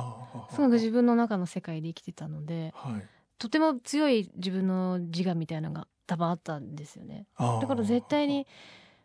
[0.51, 3.03] すごく自分の中の世界で生きてたので、はい、
[3.39, 7.27] とても強い自分の自我みたいなのが多分あったんですよね。
[7.39, 8.47] だから絶対に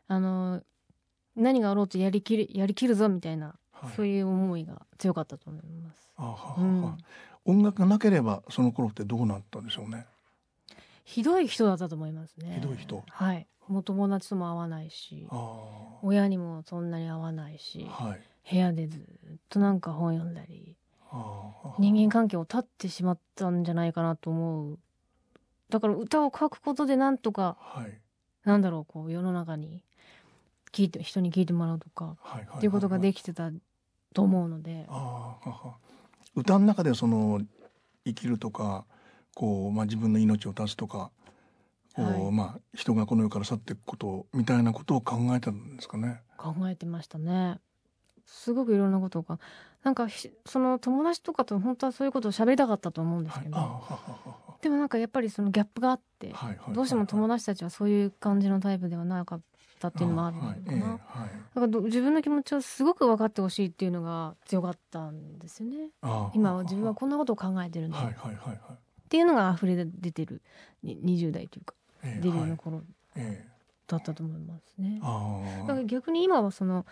[0.08, 0.64] あの
[1.36, 6.10] 何があろうとやりきるやりきるぞみたいな、はい、そういう思いが強かったと思います、
[6.58, 6.98] うん、
[7.46, 10.08] 音楽がなければその頃ってどうなったんでしょうね。
[11.04, 12.60] ひどい人だったと思いますね。
[12.60, 13.04] ひどい人。
[13.08, 15.28] はいもう友達とも会わないし
[16.02, 19.02] 親にもそんなに会わないし、はい、部屋でずっ
[19.50, 20.76] となんか本読んだり
[21.80, 24.80] 人間関係を断ってしまったんじゃないかなと思う。
[25.70, 27.98] だから歌を書くことでなんとか、はい、
[28.46, 29.84] なんだろうこう世の中に
[30.72, 32.18] 聞いて人に聞いてもらうとか、
[32.58, 33.52] っていうことができてた
[34.14, 34.88] と思うので。
[36.34, 37.42] 歌の中でその
[38.06, 38.86] 生きるとか
[39.36, 41.12] こう、まあ、自分の命を絶つとか
[41.96, 46.22] はい、まあ、人がこの世から去っていくことみたいなことを考えたんですかね。
[46.38, 47.60] 考えてましたね。
[48.26, 49.40] すごくいろんなことが
[49.84, 50.08] なんか
[50.46, 56.34] その友達とかと本当はそういうことを喋りたかったと思うんですけど、はい、でもなんかやっぱりそのギャップがあって、
[56.70, 59.42] どうしても友達たちはそういう感じのタイプではなかっ
[59.80, 60.62] たっていうのもあるのかな、はい。
[60.68, 61.00] えー
[61.54, 65.90] から自分の気持ちをすごく分かってほしいっていうのが強かったんですよね。
[66.34, 68.04] 今は自分はこんなことを考えてるんだ、っ
[69.10, 70.42] ていうのが溢れ出てる
[70.86, 72.82] 20代というかデビューの頃
[73.88, 75.00] だったと思いますね。
[75.00, 76.86] だから逆に今はその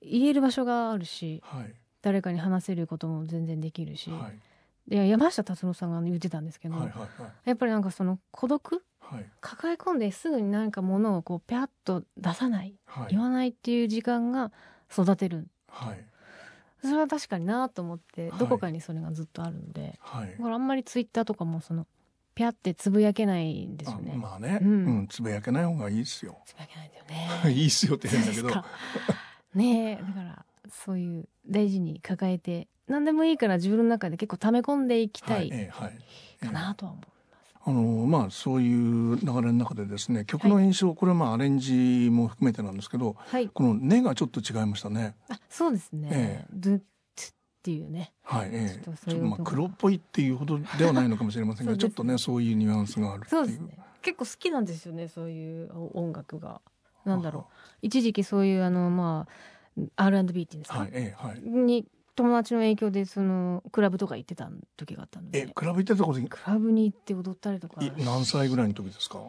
[0.00, 4.30] 言える場所があるし、はい、誰かに話せることも全然できるし、は
[4.86, 6.76] い、で山下達郎さんが言ってたんですけど、
[7.44, 14.52] やっぱりなんかその孤独、はい、抱え込んですぐに何かものをこうピャッと出さない、はい、言わないっていう時間が
[14.92, 16.04] 育てる、はい、
[16.82, 21.86] それは確かになと思ってどこかにそれがずっとあるんで、はい、だからあんまりツイッターとかもその
[22.36, 24.12] ぴゃってつぶやけないんですよね。
[24.14, 26.36] まあね、うん、うん、つぶやけない方がいいですよ。
[26.44, 27.04] つぶやけないんだよ
[27.46, 27.50] ね。
[27.50, 28.48] いいっすよって言うんだけど。
[29.54, 35.50] ねだからそういう大事に抱えて何でもいいから自分の中で結構溜め込んでいきたい
[36.40, 37.16] かなとは思います。
[37.68, 45.16] あのまあそういう流れの中でですね曲の印象、はい、これはまあアレンジも含めてなんですけど、はい、この「根」がちょっと違いましたね。
[45.30, 46.80] あそうですね、ええ、
[47.66, 48.12] っていうね。
[48.22, 53.42] はい、ええ、ちょっとまあ黒っぽいっていうほどではないのかもしれませんが、ね、ちょっとねそういうニュアンスがあるっていう。
[53.42, 53.76] そうですね。
[54.02, 56.60] 結構好きなんですよねそういう音楽が。
[57.04, 57.52] なんだろう
[57.82, 59.26] 一時期そういうあのま
[59.96, 65.42] あ R&B っていうんですか、はいええはい、に友達の影響でそのクラブとか行ってた時があったので。
[65.42, 67.80] えクラブ行ってたことクラブに行って踊ったりとか。
[67.98, 69.20] 何歳ぐらいの時ですか？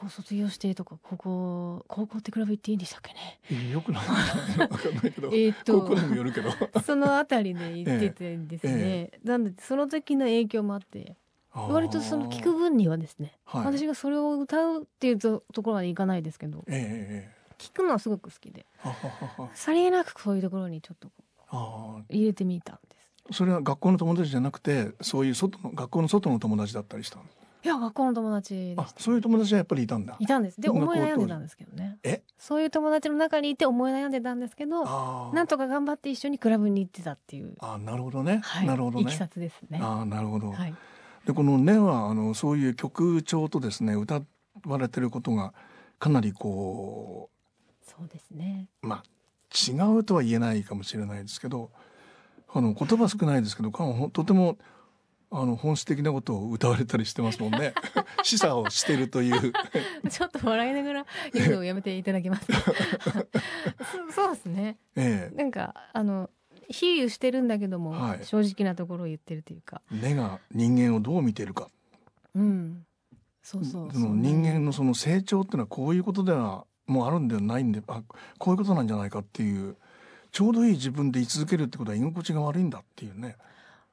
[0.00, 3.12] 高校卒業してとか高校高校って比べていいんでしたっけ
[3.54, 3.70] ね？
[3.70, 4.02] よくない。
[4.02, 6.50] 分かんないけど えっと高校にもよるけど。
[6.84, 9.20] そのあたりで行っててですね、ええ。
[9.24, 11.16] なんでその時の影響もあって
[11.52, 18.64] 割とその聞く分にはですね、はい、私がそれを歌うっていうところまでいかないですけど、ええ、聞くのはすごく好きで
[19.54, 21.10] さりげなくそういうところにちょっと
[22.08, 22.96] 入れてみたんで
[23.30, 23.36] す。
[23.36, 30.16] それは学校の友達じゃなくてそういう外の学校の外の友達だったりしたんですいや学校の友達あそういう友達はやっぱりいたんだ。
[30.18, 30.60] いたんです。
[30.60, 31.98] で思い悩んでたんですけどね。
[32.02, 32.22] え？
[32.38, 34.84] そういう友達の中にいて思い悩んでたんですけど
[35.32, 37.54] なんとか頑張って一緒にクラブに行ってたっていう。
[37.60, 39.04] あなるほどね、はい、なるほどね。
[39.04, 39.78] いきさつですね。
[39.82, 40.74] あなるほど、はい、
[41.26, 44.22] でこの「ね」はあのそういう曲調とですね歌
[44.64, 45.52] われてることが
[45.98, 48.68] かなりこうそうですね。
[48.80, 49.04] まあ
[49.52, 51.70] 違うとは言えないかもしれないですけど
[52.52, 53.70] あの言葉少ないですけど
[54.12, 54.56] とても
[55.32, 57.72] あの本質的なことを歌われたりしてますもんね。
[58.24, 59.52] 示唆をしてるという。
[60.10, 62.46] ちょっと笑いながら言うのをやめていただけます。
[62.46, 62.54] か
[64.10, 66.30] そそうですね、ええ、なんかあの
[66.68, 69.82] 比喩してるんだけども、はい、正直なところを言ってるというか。
[69.90, 71.68] 根が人間をどう見てるか。
[72.34, 72.84] うん。
[73.42, 78.02] そうそうその人間のその成長っていうのはこういうことではもうあるんではないんであ
[78.38, 79.76] こういうことなんじゃないかっていう
[80.30, 83.36] ちょうどいい自分で居続けるってことは居心地が悪いんだっていうね。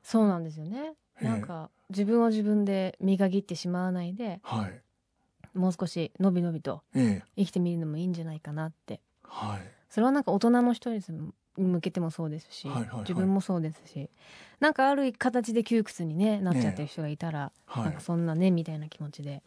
[0.04, 4.82] そうなんですよねなんか自分を自分で磨きってしまわないで、はい、
[5.58, 11.01] もう少しのびのびと生きてみるのもいいんじゃないかなって、はい、それはなんか大人の人に
[11.58, 14.10] 向けてもそうですし、はいはいはい、自分もそうですし
[14.60, 19.41] なんかある形で窮屈に、ね、なっちゃってる人がいたら、ね、なんかそんなねみたいな気持ちで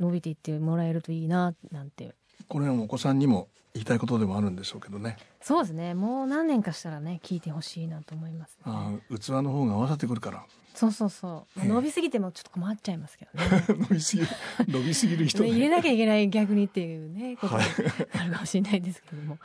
[0.00, 2.14] 伸びていってもらえるといいななんて。
[2.48, 5.18] これはお子さんにも言いたいことでもあるんでしょうけどね。
[5.42, 5.92] そうですね。
[5.92, 10.44] もう何年かしたらね聞いてほしいなと思います、ね、あ器の方が合わさってくるから。
[10.74, 11.64] そうそうそう。
[11.64, 13.64] 伸びすぎてもちょっと困っちゃいますけどね。
[13.88, 14.28] 伸びすぎる
[14.68, 19.38] 伸びすぎる人、ね、入れなきゃいけない逆にっていうねことがあるかもしれないですけども。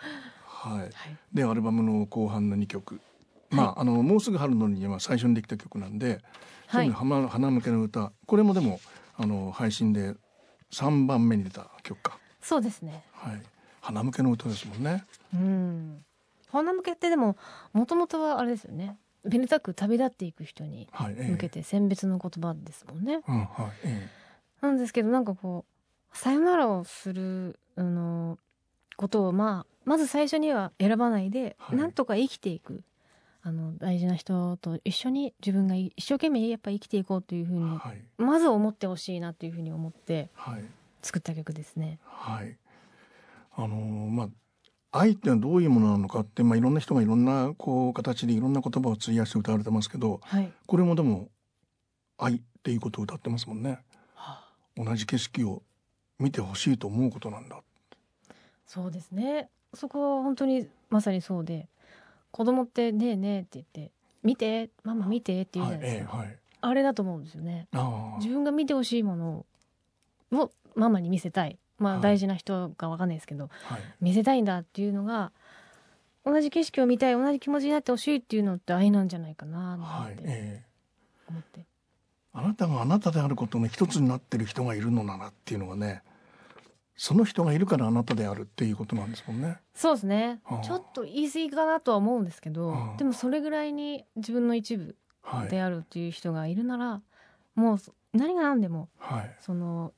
[0.46, 0.80] はい。
[0.80, 0.92] はい、
[1.34, 3.02] でアルバムの後半の2曲。
[3.50, 6.22] まあ、あのもうすぐ春のには最初にできた曲なんで、
[6.68, 8.80] はい、花花向けの歌これもでも
[9.18, 10.16] あの配信で
[10.72, 13.42] 3番目に出た曲かそうですねはい
[13.82, 15.04] 花向けの歌ですもんね。
[15.34, 16.06] うん。
[16.50, 17.36] 花向けってでも
[17.74, 18.98] もともとはあれですよね。
[19.24, 20.88] めでたく旅立っていく人に
[21.30, 23.48] 向けて選別の言葉ですもんね、うんはい
[23.84, 24.10] え
[24.64, 25.66] え、なんですけどなんかこ
[26.14, 28.38] うさよならをするあの
[28.96, 32.84] ことをまあまず最初には選ばないで、はい、なんとか生きていく
[33.44, 40.30] あの大事な人と一緒に自分が一生懸命やっぱ生きていこうというふうに、はい、まず思ってほしいなというふうに思って
[41.02, 42.00] 作った曲ですね。
[42.06, 42.56] はい、
[43.54, 44.30] あのー、まあ
[44.92, 51.30] 愛ってのはどういうものなのかって、まあ、いろんな人がいろんなこう形でいろんな言葉を費やして歌われてますけど、はい、これもでも
[52.18, 53.80] 愛っていうことを歌ってますもんね。
[54.16, 54.44] は
[54.78, 55.64] あ、同じ景色を
[56.20, 57.62] 見てほしいと思うことなんだ。
[58.68, 59.50] そうですね。
[59.74, 61.70] そこは本当にまさにそうで、
[62.32, 63.92] 子供って「ねえねえ」って言って
[64.24, 67.68] 「見てママ見て」って言うじゃないですか、はいえーはい、あれだと思うんですよね。
[68.18, 69.46] 自分が見てほしいもの
[70.34, 75.32] をママに見せたいまあ大事な人が分かんないですけど、はい、見せたいんだっていうのが
[76.26, 80.64] 同じ景色を見たい同じ気持ちになってほしいっていうのって愛なんじゃないかなって
[81.28, 86.04] 思って、はいえー、あなたがあなたであることの一つになってる人がいるのならっていうのがね
[86.96, 89.58] その人がいるからあなたであるっていうことなんですもんね。
[89.74, 90.40] そうですね。
[90.44, 94.96] はあ、ちょっと言い過ぎかなとは思うんですけど、はあ、でもそれぐらいに自分の一部
[95.50, 97.02] であるっていう人がいるなら、は
[97.58, 97.80] い、もう
[98.14, 99.94] 何が何でも、はい、その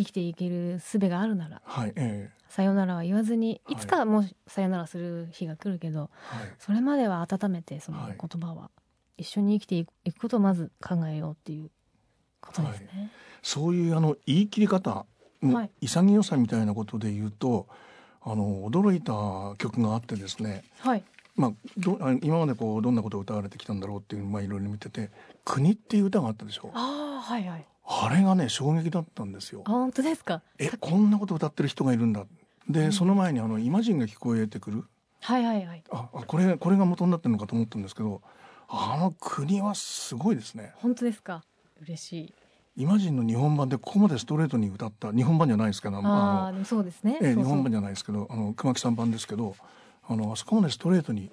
[0.00, 3.76] 生きていける術があるなら、はいえー、さよならは言わずにい。
[3.76, 6.10] つかもうさよならする日が来るけど、
[6.58, 8.70] それまでは温めてその言葉は
[9.16, 11.70] 一緒に生きていくことをまず考えようっていう
[12.40, 13.10] ことですね。
[13.42, 15.06] そういうあの言い切り方
[15.42, 17.66] はい、潔さみたいなことで言うと
[18.22, 21.02] あの驚いた曲があってですね、はい。
[21.36, 25.10] まあ、ど今までこうどんなことを歌われてきたんだろうっていうまあいろいろ見てて
[25.44, 26.70] 「国」っていう歌があったでしょ。
[26.74, 29.62] あ,、はいはい、あれがね衝撃だったんですよ。
[29.66, 30.42] あ本当ですか？
[30.58, 32.24] えこんなこと歌ってる人がいるんだ。
[32.68, 34.84] で、うん、その前にあの「イマジン」が聞こえてくる。
[35.22, 35.82] はいはいはい。
[35.90, 38.22] あこれこれが元になってるのかと思ったんですけど
[38.68, 40.72] あの国はすごいですね。
[40.76, 41.42] 本当ですか？
[41.82, 42.34] 嬉しい。
[42.76, 45.10] イマジンの日本版でここまでストレートに歌った。
[45.12, 49.56] 日本版じゃないですけどああそうですね、ええ、日本版じゃないですけどあの熊木さん版ですけど
[50.08, 51.32] あのあそこまでストレートに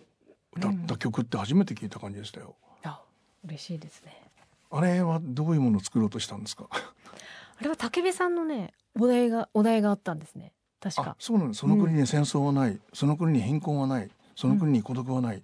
[0.56, 2.56] 歌った曲って初めて聞いた感じでしたよ。
[2.84, 3.00] うん、あ
[3.46, 4.27] 嬉しいですね。
[4.70, 6.68] あれはどういうものを作ろうとしたんですか？
[6.72, 10.54] あれは武部さんのねお題がお題があったんですね。
[10.80, 11.16] 確か。
[11.20, 11.62] そうなんです。
[11.62, 15.44] その国に戦争はない、うん、その国に貧困はない、その国に孤独はない、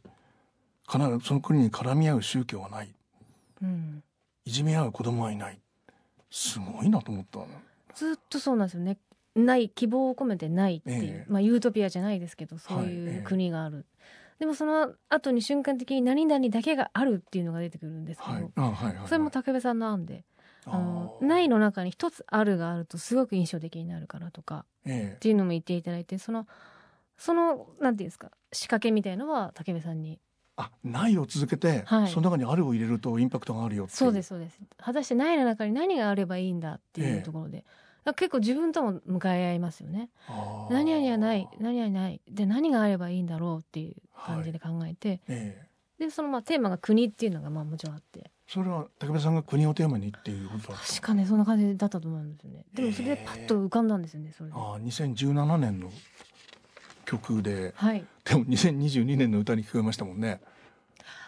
[0.87, 2.89] 必ずその国に絡み合う宗教はない、
[3.61, 4.03] うん、
[4.45, 5.59] いじめ合う子供はいない。
[6.29, 7.41] すごいなと思った
[7.93, 8.97] ずっとそうなんですよね。
[9.35, 13.87] ない希望を込めてないっていう、えー、まあユートピアじゃないですけどそういう国がある、はいえー、
[14.43, 18.43] でもその後に瞬間的に何々だけがあるっていうのが出てくるんですけど、はい。
[18.43, 20.25] はいはい、それも武部さんの案で
[20.65, 26.45] あのないの中に一つあるがあるとすごく印象的になるからとか、えー、っていうのも言っていただいてその
[27.17, 30.19] そのなんていうんですか仕掛けみたいのは武部さんに。
[30.57, 34.59] あないを続けて、はい、その中にあるを入れるとインパクトがあるよそうですそうです。
[34.77, 37.63] 果たしてないの中に何があればいいんだっていうところで、えー、
[38.11, 40.09] 結構自分とも向かい合いますよね。
[40.69, 42.21] 何々はない何々ない。
[42.29, 45.67] で何があればいいんだろうっていう感じで考えて、はいえ。
[45.99, 48.31] ー、でそのまあテーマが国っていうのがまあもちろんあって。
[48.45, 52.65] それは武部さんが国をテーマにっていうことだった確かねそんな感じだったと思うんですよね。
[52.73, 55.89] でもそれでパッと浮かんだんですよねそれで、ああ2017年の
[57.05, 60.41] 曲で、はい、でも2022年の歌に聞こえましたもんね。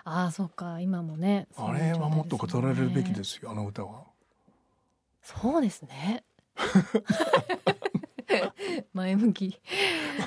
[0.04, 0.82] ああそうか。
[0.82, 1.48] 今もね。
[1.56, 4.04] あれはもっと語られるべきですよあの歌は。
[5.24, 6.24] そうですね
[8.94, 9.60] 前向き。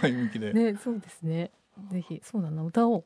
[0.03, 0.53] 前向きで。
[0.53, 1.51] ねそうですね。
[1.91, 3.05] ぜひそうだな歌おう。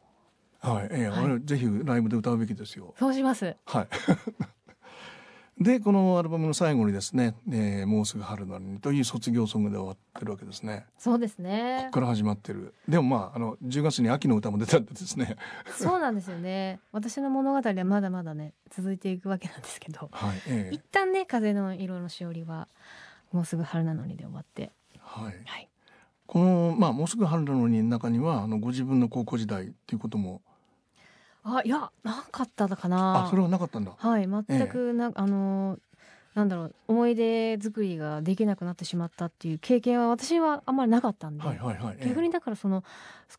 [0.61, 2.95] はい、ええ、はい、あれぜひライブで歌うべきですよ。
[2.99, 3.57] そうします。
[3.67, 3.89] はい。
[5.61, 10.87] でこのアルバムの最後にですね「えー、もうすぐ春なのに」という卒業ソングで終わってるわけですね。
[10.99, 11.79] そうですね。
[11.81, 12.75] ここから始まってる。
[12.89, 15.37] でもまああの10月に秋の歌も出たんでですね。
[15.79, 16.81] そうなんですよね。
[16.91, 22.69] 私の物語はまだまだね続いていくわけなんですけど、はいえー、一旦ね「風の色のしおり」は
[23.33, 24.73] 「もうすぐ春なのに」で終わって。
[24.99, 25.69] はい、はい、
[26.27, 30.41] この、まあ、もうすぐ春なのにの中にはあのご自分の高校時代っていうことも。
[31.45, 33.25] あいやなかったかな。
[33.25, 33.93] あそれはなかったんだ。
[33.97, 35.09] はい全くな、え。
[35.09, 35.79] え、あの
[36.35, 42.85] なんだろう思い出作りができなくなってしまったっていう経験は私はあんまりなかったんで、はいはいはい、逆にだからその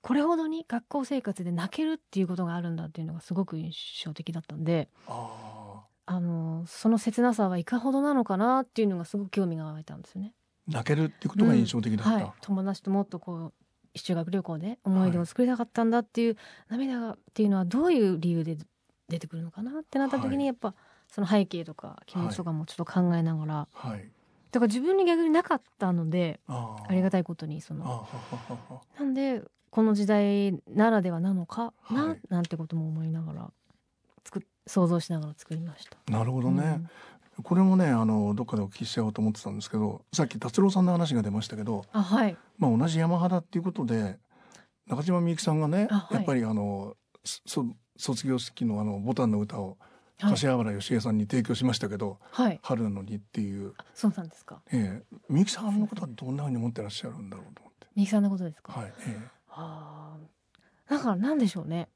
[0.01, 4.89] これほどに学校生活で泣けるっていうことがあるんだっていうのがすごく印象的だったんで。
[5.07, 10.33] あのその切なさはいかほどなのかなっていうのがすごく興味が湧いたんですよね。
[10.67, 12.21] 泣けるっていうことが印象的だった、うん。
[12.23, 13.53] はい、友達ともっとこう
[13.95, 16.37] 修学旅行で思い出を作りたかったんだっていう
[16.69, 18.57] 涙っていうのはどういう理由で
[19.09, 20.73] 出てくるのかなってなった時にやっぱ
[21.07, 24.09] その背景とか気持ちとかもちょっと考えながら、はい、
[24.51, 28.07] だから自分に逆になかったのでありがたいことにその
[28.97, 33.51] なんでこの時代ならではなのかな、はい、なんてことも思いながら
[34.23, 36.11] 作想像しながら作りました。
[36.11, 36.81] なるほどね、
[37.37, 42.37] うん、これもねあのどっかでお聞きしちゃおうと思ってたんですけどさっき達郎さんの話が出ましたけどあ、はい。
[42.57, 44.17] まあ、同じ山肌っていうことで
[44.87, 47.65] 中島みゆきさんがね、はい、やっぱりあのそ
[47.97, 49.77] 卒業式のあのボタンの歌を
[50.19, 53.73] 柏原芳恵さんに提供しましたけど「はい、春なのに」っていう。
[53.93, 57.87] そうなんですか、ええ、みゆきさんのことはどんなふうに思ってらっしゃるんだろうと思って。
[57.95, 58.71] みゆきさんのことですか。
[58.73, 60.17] はい、ええ、あ
[60.89, 61.89] だからなんでしょうね。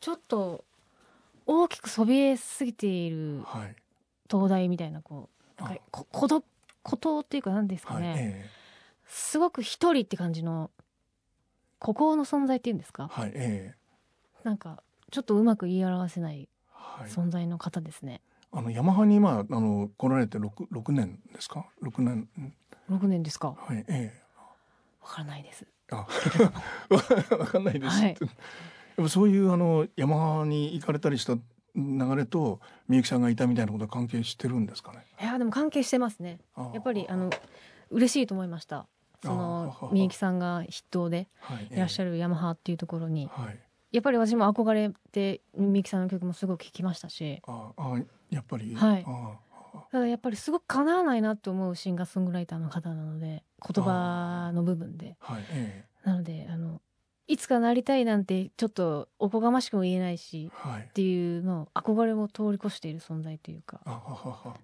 [0.00, 0.64] ちょっと
[1.46, 3.42] 大きくそびえすぎている
[4.28, 6.44] 灯台みたいなこうなんか孤独
[6.82, 8.50] 孤島っていうか何ですかね、はいええ、
[9.06, 10.70] すごく一人って感じの
[11.78, 16.48] 孤高の存在っていうんですか、はいええ、なんかちょっとうまく言い表せない。
[17.08, 18.22] 存在の方ですね。
[18.50, 21.66] あのヤマハに今あの来られて六六年ですか？
[21.82, 22.26] 六年。
[22.88, 23.54] 六年ですか？
[23.54, 24.22] はいええ。
[25.02, 25.66] わからないです。
[25.92, 26.06] あ
[27.38, 28.16] わかんないです、はい、
[28.96, 31.34] でもそういうあのヤマハに行かれたりした
[31.74, 35.04] 流れとみゆきさんがいたみたいなことは関係してるんですかね？
[35.20, 36.38] いやでも関係してますね。
[36.72, 37.30] やっぱりあの
[37.90, 38.86] 嬉しいと思いました。
[39.22, 41.28] そのみゆきさんが筆頭で
[41.70, 43.58] いらっしゃるヤマハっていうところに、はい、
[43.92, 47.42] やっぱり私も憧れてみゆきさんの曲もすごく聴きましたし。
[47.46, 47.98] ああ
[48.30, 48.74] やっぱり？
[48.74, 49.06] はい。
[49.92, 53.44] ただやっぱりすごくかなわないなと思うシンガーソングライターの方なので
[53.74, 56.80] 言葉の部分で、はいええ、なのであの
[57.28, 63.80] いつかなりたいなんてちょっとおこがましくも言えないし、はい、っていうの憧れを通り越している存在というか。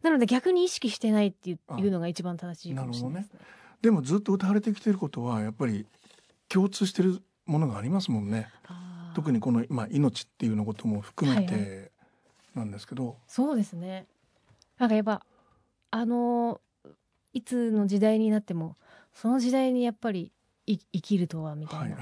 [0.02, 3.40] なので逆に意識してないっていうのが一番正しいかもしれないですね。
[3.82, 5.86] でもずっと歌われてきてることはやっぱり
[6.48, 8.48] 共通してるものがありますもんね。
[9.14, 11.90] 特にこの、まあ、命っていうのことも含めて
[12.54, 14.06] なんですけど、はいはい、そうですね。
[14.78, 15.24] なんかやっぱ
[15.90, 16.60] あの
[17.32, 18.76] いつの時代になっても
[19.12, 20.32] その時代にやっぱり
[20.66, 21.96] 生きるとはみたいな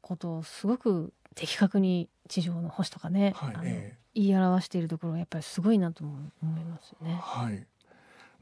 [0.00, 6.18] ことをすごく的確に地上の星とかね、はい、えー、言い表しているところはやっぱりすごいなと思
[6.58, 7.18] いますよね。
[7.22, 7.66] はい。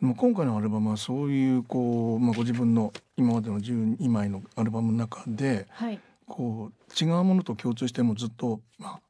[0.00, 9.00] 今回のアルバムはそういうこう、まあ、ご自分の今までの12枚のアルバムの中で、はい、こう違うものと共通してもずっと、まあ、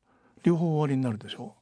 [0.42, 1.46] 両方終わりになるでしょ？
[1.46, 1.52] う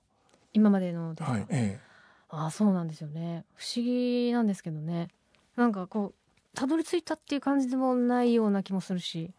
[0.52, 1.80] 今までのはいええ、
[2.28, 3.44] ああそうなんですよね。
[3.54, 5.08] 不思議なんですけどね。
[5.56, 6.14] なんかこう
[6.54, 9.32] たどり着いたっていう感じでもないような気もするし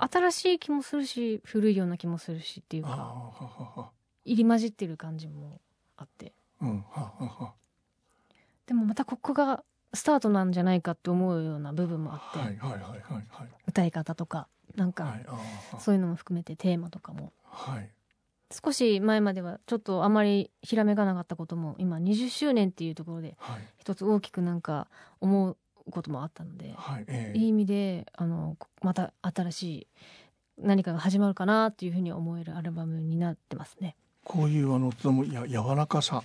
[0.00, 3.90] 新しい気もするし古いような気もするしっていうか
[4.24, 5.60] 入り混じってる感じも
[5.96, 6.32] あって、
[8.66, 9.62] でもまたここが
[9.92, 12.58] スタートなんじゃないかって思うような部分もあって、
[13.66, 15.26] 歌い方とかなんか、はい、
[15.78, 17.90] そういうのも含めてテーマとかも、はい、
[18.50, 23.36] 少し前まではちょっとあまりひらめかなかったことも今20周年っていうところで
[23.78, 24.88] 一つ大きくなんか
[25.20, 25.56] 思う
[25.90, 29.86] こともあったので、はいえー、いい意味であのまた新しい
[30.58, 33.96] 何かが始まるかなっていうふうに思えるアルバムになってますね。
[34.24, 36.22] こういうあのとてもや柔らかさ。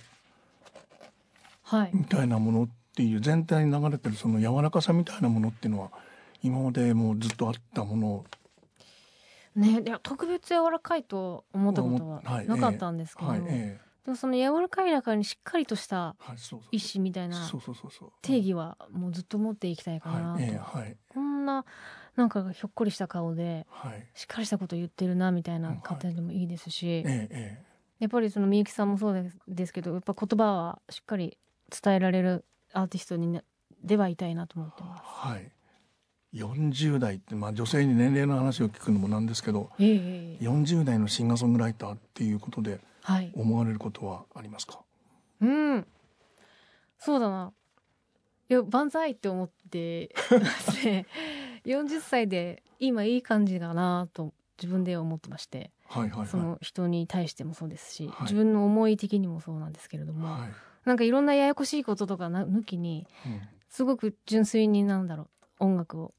[1.92, 5.90] みたいなものっていう全体に流れてるその柔らかさみたいなものっていうのは
[6.42, 8.24] 今までもずっとあったもの。
[9.54, 16.16] ね、いや特別柔らかいと思ったことはなかったんですけど、はいえー、でもその柔らかい中にしっかりとした
[16.70, 17.50] 意志みたいな
[18.22, 20.42] 定義はもうずっと持っていきたいかなと、
[21.08, 21.64] こんな
[22.16, 23.66] なんかひょっこりした顔で
[24.14, 27.04] しっかりしたこと言ってるなみたいな方でもいいですし、
[27.98, 31.36] やっぱりそのみゆきさんもそうですですけどやっぱ言葉はしっかり
[31.70, 33.40] 伝えられるアーティストに
[33.82, 35.02] ではいたいなと思ってます。
[35.04, 35.50] はい。
[36.34, 42.78] 40代って、まあ、女性に年齢の話を聞くのもなんですけど、えー、40代のシンガーソングライターっていうことで
[43.34, 44.76] 思われることはありますか、
[45.40, 45.86] はい、うん。
[46.98, 47.52] そうだな。
[48.48, 51.06] いや万歳って思ってますね
[51.64, 60.50] 40歳で今いい感じだなと自分で思ってまして、はいはいはい、その人に対してもそうですし、はい、自分の思い的にもそうなんですけれども、はい、
[60.84, 65.28] なんかいろんなややこしいこととか抜きに、うん、すごく純粋になんだろ
[65.60, 66.12] う音楽を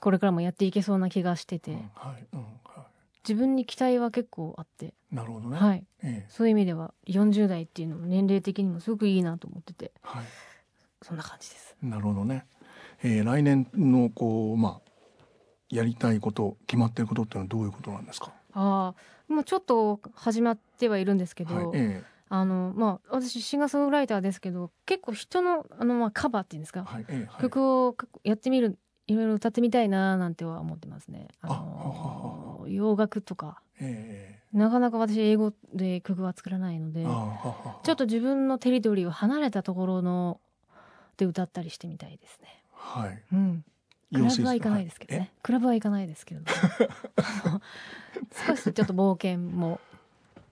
[0.00, 2.26] これからもやっていけそうな気がしてて、うんはい。
[2.34, 2.46] うんは
[2.78, 2.79] い、
[3.28, 4.94] 自分に期待は結構あって。
[5.12, 5.84] なるほどね、はい。
[6.02, 10.24] ええ、そういう意味では40代っていうのも年齢的にもすごくいいなと思ってて、はい、
[11.02, 11.76] そんな感じです。
[11.82, 12.46] なるほどね、
[13.02, 14.90] えー、来年のこうまあ
[15.68, 18.32] やりたいこと決まっていることっていうのはどういうことなんですか？
[18.52, 18.94] あ
[19.28, 31.28] あもうちょっと始まってはいるんですけど、はいええ、あのまあ私シンガーソングライターですけど結構人のあのまあカバーっていうんですか、はいえはい、曲をやってみるいろいろ歌ってみたいななんては思ってますね。
[31.42, 40.40] あの洋楽とか、えー、なかなか私英語で曲は作らないのでちょっと自分のテリトリーを離れたところの
[41.16, 42.62] で歌ったりしてみたいですね。
[42.72, 43.22] はい。
[43.32, 43.64] うん。
[44.12, 45.32] クラブは行かないですけどね。
[45.42, 46.46] クラブは行かないですけど、ね、
[48.46, 49.80] 少しちょっと冒険も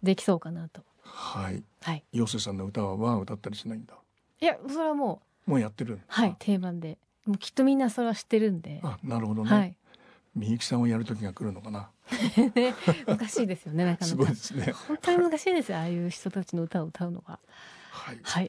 [0.02, 0.82] できそうかなと。
[1.02, 1.62] はい。
[1.80, 2.04] はい。
[2.12, 3.94] 妖精さんの歌は歌ったりしないんだ。
[4.40, 5.50] いや、それはもう。
[5.50, 6.00] もうやってる。
[6.06, 6.98] はい、定番で。
[7.26, 8.80] もうきっとみんなそれは知ってるんで。
[8.84, 9.50] あ、なるほどね。
[9.50, 9.76] はい。
[10.34, 11.90] みゆきさんをやる時が来るのかな。
[12.54, 12.74] ね、
[13.06, 14.06] 難しいですよね、なかなか。
[14.06, 14.72] すごいですね。
[14.86, 17.38] 本当に難しいですよ、ああいう人たちの歌を歌うのが。
[17.90, 18.18] はい。
[18.22, 18.46] はい。